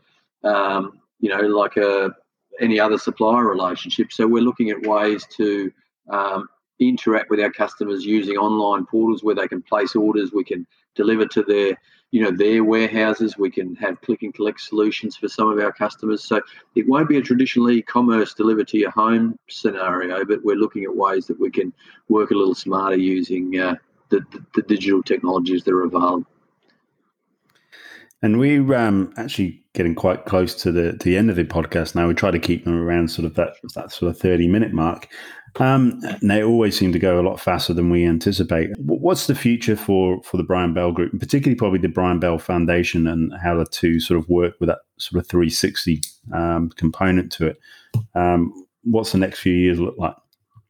um, 0.46 1.00
you 1.20 1.30
know, 1.30 1.42
like 1.42 1.76
a 1.76 2.10
any 2.60 2.80
other 2.80 2.98
supplier 2.98 3.44
relationship. 3.44 4.12
So 4.12 4.26
we're 4.26 4.42
looking 4.42 4.70
at 4.70 4.86
ways 4.86 5.26
to 5.36 5.70
um, 6.10 6.48
interact 6.78 7.30
with 7.30 7.40
our 7.40 7.50
customers 7.50 8.04
using 8.04 8.36
online 8.36 8.86
portals 8.86 9.22
where 9.22 9.34
they 9.34 9.48
can 9.48 9.62
place 9.62 9.94
orders. 9.94 10.32
We 10.32 10.44
can 10.44 10.66
deliver 10.94 11.26
to 11.26 11.42
their 11.42 11.76
you 12.12 12.22
know 12.22 12.30
their 12.30 12.64
warehouses. 12.64 13.36
We 13.36 13.50
can 13.50 13.74
have 13.76 14.00
click 14.00 14.22
and 14.22 14.32
collect 14.32 14.60
solutions 14.60 15.16
for 15.16 15.28
some 15.28 15.50
of 15.50 15.58
our 15.58 15.72
customers. 15.72 16.24
So 16.24 16.40
it 16.74 16.88
won't 16.88 17.08
be 17.08 17.18
a 17.18 17.22
traditional 17.22 17.70
e-commerce 17.70 18.34
deliver 18.34 18.64
to 18.64 18.78
your 18.78 18.90
home 18.90 19.38
scenario, 19.48 20.24
but 20.24 20.44
we're 20.44 20.56
looking 20.56 20.84
at 20.84 20.94
ways 20.94 21.26
that 21.26 21.40
we 21.40 21.50
can 21.50 21.72
work 22.08 22.30
a 22.30 22.34
little 22.34 22.54
smarter 22.54 22.96
using 22.96 23.58
uh, 23.58 23.74
the, 24.10 24.20
the, 24.30 24.44
the 24.54 24.62
digital 24.62 25.02
technologies 25.02 25.64
that 25.64 25.74
are 25.74 25.84
available. 25.84 26.24
And 28.22 28.38
we're 28.38 28.74
um, 28.74 29.12
actually 29.16 29.62
getting 29.74 29.94
quite 29.94 30.24
close 30.24 30.54
to 30.62 30.72
the 30.72 30.92
to 30.92 31.04
the 31.04 31.16
end 31.16 31.30
of 31.30 31.36
the 31.36 31.44
podcast 31.44 31.94
now. 31.94 32.08
We 32.08 32.14
try 32.14 32.30
to 32.30 32.38
keep 32.38 32.64
them 32.64 32.80
around 32.80 33.10
sort 33.10 33.26
of 33.26 33.34
that 33.34 33.54
that 33.74 33.92
sort 33.92 34.10
of 34.10 34.18
thirty 34.18 34.48
minute 34.48 34.72
mark. 34.72 35.08
Um, 35.58 36.00
and 36.02 36.30
they 36.30 36.42
always 36.42 36.78
seem 36.78 36.92
to 36.92 36.98
go 36.98 37.18
a 37.18 37.26
lot 37.26 37.40
faster 37.40 37.72
than 37.72 37.88
we 37.88 38.04
anticipate. 38.04 38.70
What's 38.78 39.26
the 39.26 39.34
future 39.34 39.76
for 39.76 40.22
for 40.22 40.36
the 40.36 40.42
Brian 40.42 40.74
Bell 40.74 40.92
Group, 40.92 41.12
and 41.12 41.20
particularly 41.20 41.56
probably 41.56 41.78
the 41.78 41.88
Brian 41.88 42.18
Bell 42.18 42.38
Foundation, 42.38 43.06
and 43.06 43.32
how 43.42 43.54
the 43.56 43.66
two 43.66 44.00
sort 44.00 44.18
of 44.18 44.28
work 44.28 44.54
with 44.60 44.68
that 44.68 44.80
sort 44.98 45.20
of 45.20 45.28
three 45.28 45.50
sixty 45.50 46.02
um, 46.32 46.70
component 46.70 47.32
to 47.32 47.48
it? 47.48 47.60
Um, 48.14 48.52
what's 48.82 49.12
the 49.12 49.18
next 49.18 49.40
few 49.40 49.54
years 49.54 49.78
look 49.78 49.96
like? 49.98 50.14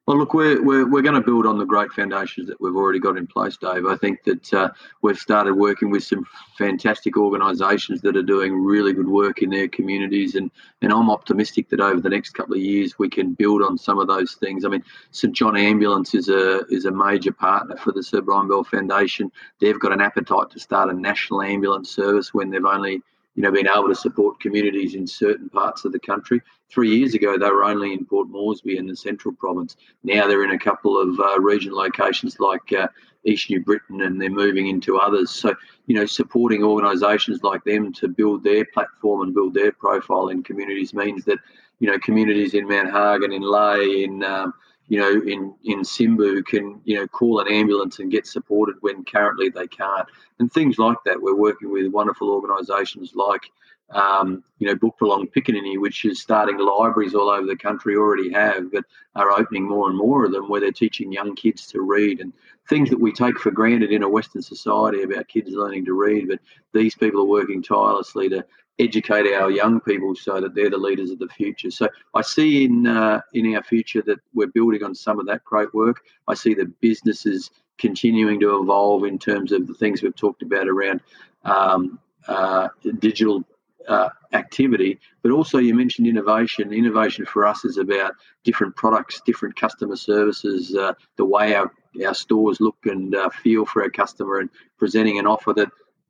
Well, 0.06 0.18
look, 0.18 0.34
we're, 0.34 0.62
we're, 0.62 0.88
we're 0.88 1.02
going 1.02 1.16
to 1.16 1.20
build 1.20 1.46
on 1.46 1.58
the 1.58 1.64
great 1.64 1.90
foundations 1.90 2.46
that 2.46 2.60
we've 2.60 2.76
already 2.76 3.00
got 3.00 3.16
in 3.16 3.26
place, 3.26 3.56
Dave. 3.56 3.86
I 3.86 3.96
think 3.96 4.22
that 4.22 4.54
uh, 4.54 4.70
we've 5.02 5.18
started 5.18 5.54
working 5.54 5.90
with 5.90 6.04
some 6.04 6.24
fantastic 6.56 7.16
organisations 7.16 8.02
that 8.02 8.16
are 8.16 8.22
doing 8.22 8.54
really 8.54 8.92
good 8.92 9.08
work 9.08 9.42
in 9.42 9.50
their 9.50 9.66
communities, 9.66 10.36
and, 10.36 10.52
and 10.80 10.92
I'm 10.92 11.10
optimistic 11.10 11.68
that 11.70 11.80
over 11.80 12.00
the 12.00 12.08
next 12.08 12.34
couple 12.34 12.54
of 12.54 12.60
years 12.60 13.00
we 13.00 13.08
can 13.08 13.34
build 13.34 13.62
on 13.62 13.76
some 13.76 13.98
of 13.98 14.06
those 14.06 14.34
things. 14.34 14.64
I 14.64 14.68
mean, 14.68 14.84
St 15.10 15.34
John 15.34 15.56
Ambulance 15.56 16.14
is 16.14 16.28
a 16.28 16.64
is 16.66 16.84
a 16.84 16.92
major 16.92 17.32
partner 17.32 17.76
for 17.76 17.90
the 17.90 18.02
Sir 18.02 18.20
Brian 18.20 18.46
Bell 18.46 18.62
Foundation. 18.62 19.32
They've 19.60 19.80
got 19.80 19.90
an 19.90 20.00
appetite 20.00 20.50
to 20.50 20.60
start 20.60 20.88
a 20.88 20.92
national 20.92 21.42
ambulance 21.42 21.90
service 21.90 22.32
when 22.32 22.50
they've 22.50 22.64
only 22.64 23.02
you 23.36 23.42
know, 23.42 23.52
being 23.52 23.66
able 23.66 23.88
to 23.88 23.94
support 23.94 24.40
communities 24.40 24.94
in 24.94 25.06
certain 25.06 25.50
parts 25.50 25.84
of 25.84 25.92
the 25.92 25.98
country. 25.98 26.40
Three 26.68 26.96
years 26.96 27.14
ago, 27.14 27.38
they 27.38 27.48
were 27.50 27.64
only 27.64 27.92
in 27.92 28.04
Port 28.04 28.28
Moresby 28.28 28.76
in 28.76 28.86
the 28.86 28.96
central 28.96 29.34
province. 29.34 29.76
Now 30.02 30.26
they're 30.26 30.44
in 30.44 30.50
a 30.50 30.58
couple 30.58 31.00
of 31.00 31.18
uh, 31.20 31.40
regional 31.40 31.78
locations 31.78 32.40
like 32.40 32.72
uh, 32.72 32.88
East 33.24 33.50
New 33.50 33.60
Britain, 33.60 34.02
and 34.02 34.20
they're 34.20 34.30
moving 34.30 34.68
into 34.68 34.98
others. 34.98 35.30
So, 35.30 35.54
you 35.86 35.94
know, 35.94 36.06
supporting 36.06 36.64
organisations 36.64 37.42
like 37.42 37.62
them 37.64 37.92
to 37.94 38.08
build 38.08 38.42
their 38.42 38.64
platform 38.64 39.22
and 39.22 39.34
build 39.34 39.54
their 39.54 39.72
profile 39.72 40.28
in 40.28 40.42
communities 40.42 40.92
means 40.92 41.24
that, 41.24 41.38
you 41.78 41.88
know, 41.88 41.98
communities 41.98 42.54
in 42.54 42.66
Mount 42.66 42.90
Hagen, 42.90 43.32
in 43.32 43.42
Lae, 43.42 44.04
in 44.04 44.24
um, 44.24 44.52
you 44.88 45.00
know, 45.00 45.10
in 45.10 45.54
in 45.64 45.80
Simbu 45.80 46.44
can 46.46 46.80
you 46.84 46.96
know 46.96 47.06
call 47.08 47.40
an 47.40 47.48
ambulance 47.48 47.98
and 47.98 48.10
get 48.10 48.26
supported 48.26 48.76
when 48.80 49.04
currently 49.04 49.48
they 49.48 49.66
can't, 49.66 50.08
and 50.38 50.52
things 50.52 50.78
like 50.78 50.98
that. 51.04 51.20
We're 51.20 51.34
working 51.34 51.72
with 51.72 51.92
wonderful 51.92 52.30
organisations 52.30 53.12
like 53.14 53.50
um, 53.90 54.42
you 54.58 54.66
know 54.66 54.74
Buk 54.74 54.98
Pikinini, 54.98 55.80
which 55.80 56.04
is 56.04 56.20
starting 56.20 56.58
libraries 56.58 57.14
all 57.14 57.30
over 57.30 57.46
the 57.46 57.56
country, 57.56 57.96
already 57.96 58.32
have, 58.32 58.72
but 58.72 58.84
are 59.14 59.30
opening 59.30 59.68
more 59.68 59.88
and 59.88 59.96
more 59.96 60.24
of 60.24 60.32
them 60.32 60.48
where 60.48 60.60
they're 60.60 60.72
teaching 60.72 61.12
young 61.12 61.34
kids 61.36 61.66
to 61.68 61.82
read 61.82 62.20
and 62.20 62.32
things 62.68 62.90
that 62.90 63.00
we 63.00 63.12
take 63.12 63.38
for 63.38 63.50
granted 63.50 63.92
in 63.92 64.02
a 64.02 64.08
Western 64.08 64.42
society 64.42 65.02
about 65.02 65.28
kids 65.28 65.50
learning 65.52 65.84
to 65.84 65.94
read. 65.94 66.28
But 66.28 66.40
these 66.72 66.96
people 66.96 67.20
are 67.20 67.26
working 67.26 67.62
tirelessly 67.62 68.28
to 68.30 68.44
educate 68.78 69.32
our 69.32 69.50
young 69.50 69.80
people 69.80 70.14
so 70.14 70.40
that 70.40 70.54
they're 70.54 70.70
the 70.70 70.76
leaders 70.76 71.10
of 71.10 71.18
the 71.18 71.28
future. 71.28 71.70
So 71.70 71.88
I 72.14 72.22
see 72.22 72.64
in 72.64 72.86
uh, 72.86 73.20
in 73.32 73.54
our 73.54 73.62
future 73.62 74.02
that 74.02 74.18
we're 74.34 74.48
building 74.48 74.82
on 74.82 74.94
some 74.94 75.20
of 75.20 75.26
that 75.26 75.44
great 75.44 75.72
work. 75.74 76.02
I 76.28 76.34
see 76.34 76.54
the 76.54 76.66
businesses 76.80 77.50
continuing 77.78 78.40
to 78.40 78.60
evolve 78.60 79.04
in 79.04 79.18
terms 79.18 79.52
of 79.52 79.66
the 79.66 79.74
things 79.74 80.02
we've 80.02 80.16
talked 80.16 80.42
about 80.42 80.66
around 80.66 81.00
um, 81.44 81.98
uh, 82.26 82.68
digital 82.98 83.44
uh, 83.88 84.08
activity, 84.32 84.98
but 85.22 85.32
also 85.32 85.58
you 85.58 85.74
mentioned 85.74 86.06
innovation. 86.06 86.72
Innovation 86.72 87.24
for 87.26 87.46
us 87.46 87.64
is 87.64 87.78
about 87.78 88.14
different 88.44 88.76
products, 88.76 89.20
different 89.24 89.56
customer 89.56 89.96
services, 89.96 90.74
uh, 90.74 90.94
the 91.16 91.24
way 91.24 91.54
our, 91.54 91.70
our 92.04 92.14
stores 92.14 92.60
look 92.60 92.76
and 92.84 93.14
uh, 93.14 93.30
feel 93.30 93.64
for 93.64 93.82
our 93.82 93.90
customer, 93.90 94.38
and 94.38 94.50
presenting 94.78 95.18
an 95.18 95.26
offer 95.26 95.52
that 95.52 95.68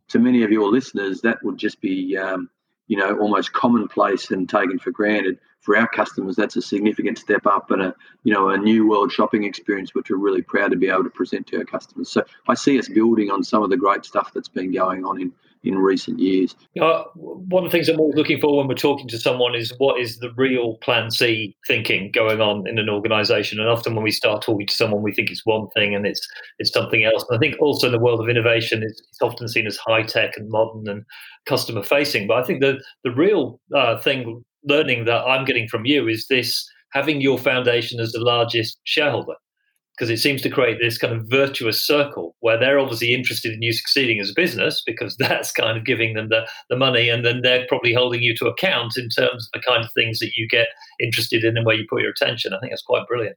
to 0.08 0.18
many 0.18 0.42
of 0.42 0.50
your 0.50 0.70
listeners 0.70 1.20
that 1.20 1.42
would 1.42 1.58
just 1.58 1.80
be 1.80 2.16
um, 2.16 2.48
you 2.88 2.96
know, 2.96 3.18
almost 3.18 3.52
commonplace 3.52 4.30
and 4.30 4.48
taken 4.48 4.78
for 4.78 4.90
granted. 4.90 5.38
For 5.60 5.76
our 5.76 5.88
customers, 5.88 6.36
that's 6.36 6.54
a 6.54 6.62
significant 6.62 7.18
step 7.18 7.44
up 7.44 7.72
and 7.72 7.82
a, 7.82 7.94
you 8.22 8.32
know, 8.32 8.50
a 8.50 8.56
new 8.56 8.88
world 8.88 9.10
shopping 9.10 9.42
experience, 9.42 9.94
which 9.96 10.10
we're 10.10 10.16
really 10.16 10.42
proud 10.42 10.70
to 10.70 10.76
be 10.76 10.88
able 10.88 11.02
to 11.02 11.10
present 11.10 11.48
to 11.48 11.58
our 11.58 11.64
customers. 11.64 12.08
So 12.08 12.22
I 12.46 12.54
see 12.54 12.78
us 12.78 12.88
building 12.88 13.32
on 13.32 13.42
some 13.42 13.64
of 13.64 13.70
the 13.70 13.76
great 13.76 14.04
stuff 14.04 14.30
that's 14.32 14.48
been 14.48 14.72
going 14.72 15.04
on 15.04 15.20
in 15.20 15.32
in 15.66 15.78
recent 15.78 16.18
years. 16.18 16.54
One 17.14 17.64
of 17.64 17.70
the 17.70 17.76
things 17.76 17.88
I'm 17.88 17.98
always 17.98 18.16
looking 18.16 18.40
for 18.40 18.56
when 18.56 18.68
we're 18.68 18.74
talking 18.74 19.08
to 19.08 19.18
someone 19.18 19.54
is 19.54 19.72
what 19.78 20.00
is 20.00 20.18
the 20.18 20.32
real 20.36 20.76
Plan 20.76 21.10
C 21.10 21.56
thinking 21.66 22.10
going 22.12 22.40
on 22.40 22.66
in 22.66 22.78
an 22.78 22.88
organisation. 22.88 23.58
And 23.58 23.68
often 23.68 23.94
when 23.94 24.04
we 24.04 24.10
start 24.10 24.42
talking 24.42 24.66
to 24.66 24.74
someone, 24.74 25.02
we 25.02 25.12
think 25.12 25.30
it's 25.30 25.44
one 25.44 25.68
thing 25.70 25.94
and 25.94 26.06
it's 26.06 26.26
it's 26.58 26.72
something 26.72 27.04
else. 27.04 27.24
And 27.28 27.36
I 27.36 27.40
think 27.40 27.60
also 27.60 27.86
in 27.86 27.92
the 27.92 27.98
world 27.98 28.20
of 28.20 28.28
innovation, 28.28 28.82
it's, 28.82 29.00
it's 29.00 29.22
often 29.22 29.48
seen 29.48 29.66
as 29.66 29.76
high 29.76 30.02
tech 30.02 30.36
and 30.36 30.48
modern 30.48 30.88
and 30.88 31.04
customer 31.46 31.82
facing. 31.82 32.26
But 32.26 32.38
I 32.38 32.42
think 32.44 32.60
the 32.60 32.80
the 33.04 33.12
real 33.12 33.60
uh, 33.74 33.98
thing 33.98 34.44
learning 34.64 35.04
that 35.04 35.24
I'm 35.24 35.44
getting 35.44 35.68
from 35.68 35.84
you 35.84 36.08
is 36.08 36.26
this 36.28 36.68
having 36.92 37.20
your 37.20 37.38
foundation 37.38 38.00
as 38.00 38.12
the 38.12 38.20
largest 38.20 38.78
shareholder 38.84 39.34
because 39.96 40.10
it 40.10 40.18
seems 40.18 40.42
to 40.42 40.50
create 40.50 40.78
this 40.80 40.98
kind 40.98 41.14
of 41.14 41.26
virtuous 41.30 41.82
circle 41.82 42.34
where 42.40 42.58
they're 42.58 42.78
obviously 42.78 43.14
interested 43.14 43.52
in 43.52 43.62
you 43.62 43.72
succeeding 43.72 44.20
as 44.20 44.30
a 44.30 44.34
business 44.34 44.82
because 44.84 45.16
that's 45.18 45.52
kind 45.52 45.78
of 45.78 45.84
giving 45.84 46.14
them 46.14 46.28
the, 46.28 46.46
the 46.68 46.76
money 46.76 47.08
and 47.08 47.24
then 47.24 47.40
they're 47.42 47.66
probably 47.68 47.94
holding 47.94 48.22
you 48.22 48.34
to 48.36 48.46
account 48.46 48.96
in 48.96 49.08
terms 49.08 49.48
of 49.54 49.60
the 49.60 49.66
kind 49.66 49.84
of 49.84 49.90
things 49.92 50.18
that 50.18 50.32
you 50.36 50.46
get 50.48 50.68
interested 51.00 51.44
in 51.44 51.56
and 51.56 51.64
where 51.64 51.76
you 51.76 51.86
put 51.88 52.02
your 52.02 52.10
attention. 52.10 52.52
I 52.52 52.60
think 52.60 52.72
that's 52.72 52.82
quite 52.82 53.06
brilliant. 53.06 53.36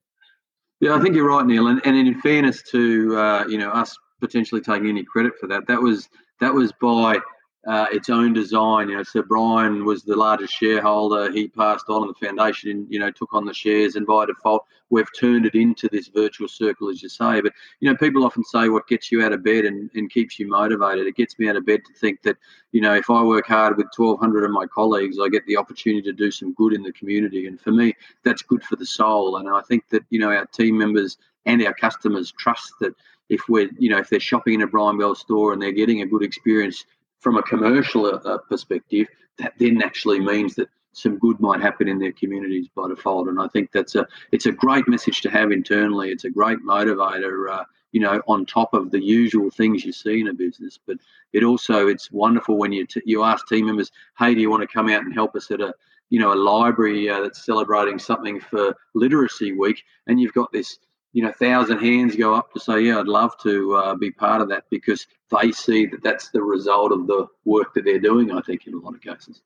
Yeah, 0.82 0.96
I 0.96 1.02
think 1.02 1.16
you're 1.16 1.28
right, 1.28 1.46
Neil. 1.46 1.68
And, 1.68 1.82
and 1.86 1.96
in 1.96 2.20
fairness 2.22 2.62
to 2.72 3.18
uh, 3.18 3.46
you 3.48 3.58
know 3.58 3.70
us 3.70 3.96
potentially 4.22 4.62
taking 4.62 4.88
any 4.88 5.04
credit 5.04 5.34
for 5.40 5.48
that, 5.48 5.68
that 5.68 5.82
was 5.82 6.08
that 6.40 6.54
was 6.54 6.72
by 6.82 7.20
uh, 7.68 7.88
its 7.92 8.10
own 8.10 8.34
design. 8.34 8.90
You 8.90 8.98
know, 8.98 9.04
Sir 9.04 9.24
Brian 9.24 9.84
was 9.84 10.04
the 10.04 10.16
largest 10.16 10.54
shareholder. 10.54 11.32
He 11.32 11.48
passed 11.48 11.86
on, 11.90 12.04
and 12.04 12.16
the 12.16 12.26
foundation, 12.26 12.88
you 12.90 13.00
know, 13.00 13.12
took 13.12 13.34
on 13.34 13.46
the 13.46 13.54
shares, 13.54 13.96
and 13.96 14.08
by 14.08 14.26
default, 14.26 14.66
we've 14.90 15.08
turned 15.18 15.46
it 15.46 15.56
into 15.56 15.90
this 15.92 16.08
virtual 16.08 16.48
circle, 16.48 16.90
as 16.90 17.04
you 17.04 17.10
say. 17.10 17.42
But 17.42 17.54
you 17.80 17.90
know, 17.90 17.98
people 17.98 18.24
often 18.24 18.44
say, 18.46 18.70
"What 18.70 18.88
gets 18.88 19.12
you 19.12 19.24
out 19.24 19.34
of 19.34 19.44
bed 19.44 19.66
and, 19.66 19.90
and 19.94 20.10
keeps 20.10 20.40
you 20.40 20.48
motivated?" 20.48 21.06
It 21.06 21.16
gets 21.16 21.38
me 21.38 21.50
out 21.50 21.58
of 21.58 21.66
bed 21.66 21.82
to 21.86 21.94
think 21.94 22.22
that, 22.24 22.38
you 22.72 22.82
know, 22.82 22.96
if 22.96 23.10
I 23.10 23.22
work 23.24 23.48
hard 23.48 23.76
with 23.76 23.88
1,200 23.96 24.46
of 24.46 24.52
my 24.52 24.66
colleagues, 24.66 25.18
I 25.22 25.28
get 25.28 25.46
the 25.46 25.58
opportunity 25.58 26.02
to 26.04 26.14
do 26.14 26.32
some 26.32 26.54
good 26.54 26.74
in 26.74 26.84
the 26.84 26.94
community, 26.94 27.48
and 27.48 27.60
for 27.60 27.72
me, 27.72 27.94
that's 28.24 28.42
good 28.42 28.64
for 28.64 28.78
the 28.78 28.86
soul. 28.86 29.38
And 29.38 29.50
I 29.50 29.62
think 29.62 29.90
that 29.90 30.04
you 30.10 30.20
know, 30.20 30.32
our 30.32 30.46
team 30.46 30.78
members 30.78 31.18
and 31.46 31.66
our 31.66 31.74
customers 31.74 32.32
trust 32.32 32.74
that 32.80 32.96
if 33.30 33.42
we're, 33.48 33.70
you 33.78 33.90
know, 33.90 34.00
if 34.00 34.10
they're 34.10 34.20
shopping 34.20 34.56
in 34.56 34.62
a 34.64 34.68
Brian 34.68 34.98
Bell 34.98 35.16
store 35.16 35.54
and 35.54 35.62
they're 35.62 35.72
getting 35.72 36.02
a 36.02 36.06
good 36.06 36.24
experience 36.24 36.86
from 37.20 37.38
a 37.38 37.44
commercial 37.44 38.06
uh, 38.06 38.38
perspective, 38.50 39.08
that 39.38 39.54
then 39.60 39.82
actually 39.82 40.20
means 40.20 40.56
that 40.56 40.70
some 40.94 41.18
good 41.18 41.40
might 41.40 41.62
happen 41.62 41.88
in 41.88 42.00
their 42.00 42.12
communities 42.12 42.68
by 42.76 42.88
default. 42.88 43.28
And 43.28 43.40
I 43.40 43.48
think 43.48 43.72
that's 43.72 43.96
a 43.96 44.08
it's 44.32 44.46
a 44.46 44.52
great 44.52 44.88
message 44.88 45.22
to 45.22 45.30
have 45.30 45.52
internally. 45.52 46.10
It's 46.10 46.26
a 46.26 46.30
great 46.30 46.60
motivator, 46.60 47.52
uh, 47.52 47.64
you 47.92 48.02
know, 48.02 48.22
on 48.28 48.46
top 48.46 48.74
of 48.74 48.92
the 48.92 49.02
usual 49.02 49.50
things 49.50 49.86
you 49.86 49.92
see 49.92 50.20
in 50.20 50.28
a 50.28 50.34
business. 50.34 50.80
But 50.86 50.98
it 51.34 51.44
also 51.44 51.88
it's 51.88 52.12
wonderful 52.12 52.58
when 52.58 52.72
you 52.72 52.86
t- 52.86 53.02
you 53.06 53.24
ask 53.24 53.48
team 53.48 53.68
members, 53.68 53.92
hey, 54.18 54.34
do 54.34 54.42
you 54.42 54.50
want 54.50 54.62
to 54.62 54.68
come 54.68 54.90
out 54.90 55.04
and 55.04 55.14
help 55.14 55.36
us 55.36 55.52
at 55.52 55.62
a 55.62 55.74
you 56.10 56.20
know 56.20 56.34
a 56.34 56.36
library 56.36 57.10
uh, 57.10 57.22
that's 57.22 57.46
celebrating 57.46 58.00
something 58.00 58.40
for 58.40 58.76
Literacy 58.96 59.54
Week, 59.54 59.84
and 60.08 60.20
you've 60.20 60.34
got 60.34 60.52
this 60.52 60.80
you 61.14 61.24
know, 61.24 61.32
thousand 61.32 61.80
hands 61.80 62.16
go 62.16 62.36
up 62.36 62.54
to 62.54 62.60
say, 62.60 62.82
yeah, 62.82 63.00
I'd 63.00 63.08
love 63.08 63.36
to 63.44 63.76
uh, 63.76 63.96
be 63.96 64.12
part 64.12 64.42
of 64.42 64.50
that 64.50 64.66
because 64.70 65.08
they 65.40 65.52
see 65.52 65.86
that 65.88 66.04
that's 66.04 66.30
the 66.30 66.42
result 66.42 66.92
of 66.92 67.08
the 67.08 67.28
work 67.46 67.74
that 67.74 67.86
they're 67.86 68.00
doing. 68.00 68.32
I 68.32 68.42
think 68.42 68.68
in 68.68 68.74
a 68.74 68.78
lot 68.78 68.96
of 68.96 69.02
cases. 69.02 69.42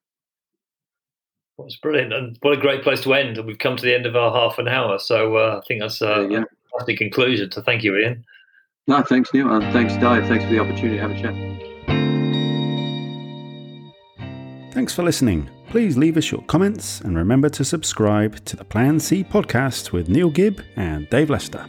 Well, 1.58 1.68
it's 1.68 1.78
brilliant, 1.78 2.12
and 2.14 2.38
what 2.42 2.58
a 2.58 2.62
great 2.62 2.82
place 2.82 3.02
to 3.02 3.14
end. 3.14 3.38
And 3.38 3.46
We've 3.46 3.60
come 3.60 3.78
to 3.78 3.84
the 3.84 3.94
end 3.94 4.08
of 4.08 4.16
our 4.16 4.32
half 4.32 4.58
an 4.58 4.68
hour, 4.68 4.98
so 4.98 5.38
uh, 5.38 5.60
I 5.62 5.68
think 5.68 5.82
that's 5.82 6.02
uh, 6.02 6.28
a 6.28 6.46
fantastic 6.72 6.98
conclusion. 6.98 7.52
So 7.52 7.62
thank 7.62 7.84
you, 7.84 7.96
Ian. 7.96 8.26
No, 8.88 9.02
thanks, 9.04 9.34
Neil, 9.34 9.54
and 9.54 9.64
thanks, 9.72 9.94
Dave. 9.94 10.28
Thanks 10.28 10.44
for 10.44 10.52
the 10.52 10.60
opportunity 10.60 10.96
to 10.98 11.02
have 11.02 11.12
a 11.12 11.22
chat. 11.22 11.73
Thanks 14.74 14.96
for 14.96 15.04
listening. 15.04 15.52
Please 15.70 15.98
leave 15.98 16.18
us 16.18 16.32
your 16.32 16.42
comments 16.46 17.00
and 17.02 17.16
remember 17.16 17.48
to 17.48 17.64
subscribe 17.64 18.44
to 18.46 18.56
the 18.58 18.64
Plan 18.64 19.00
C 19.00 19.24
podcast 19.24 19.92
with 19.92 20.10
Neil 20.10 20.32
Gibb 20.32 20.64
and 20.76 21.08
Dave 21.12 21.30
Lester. 21.30 21.64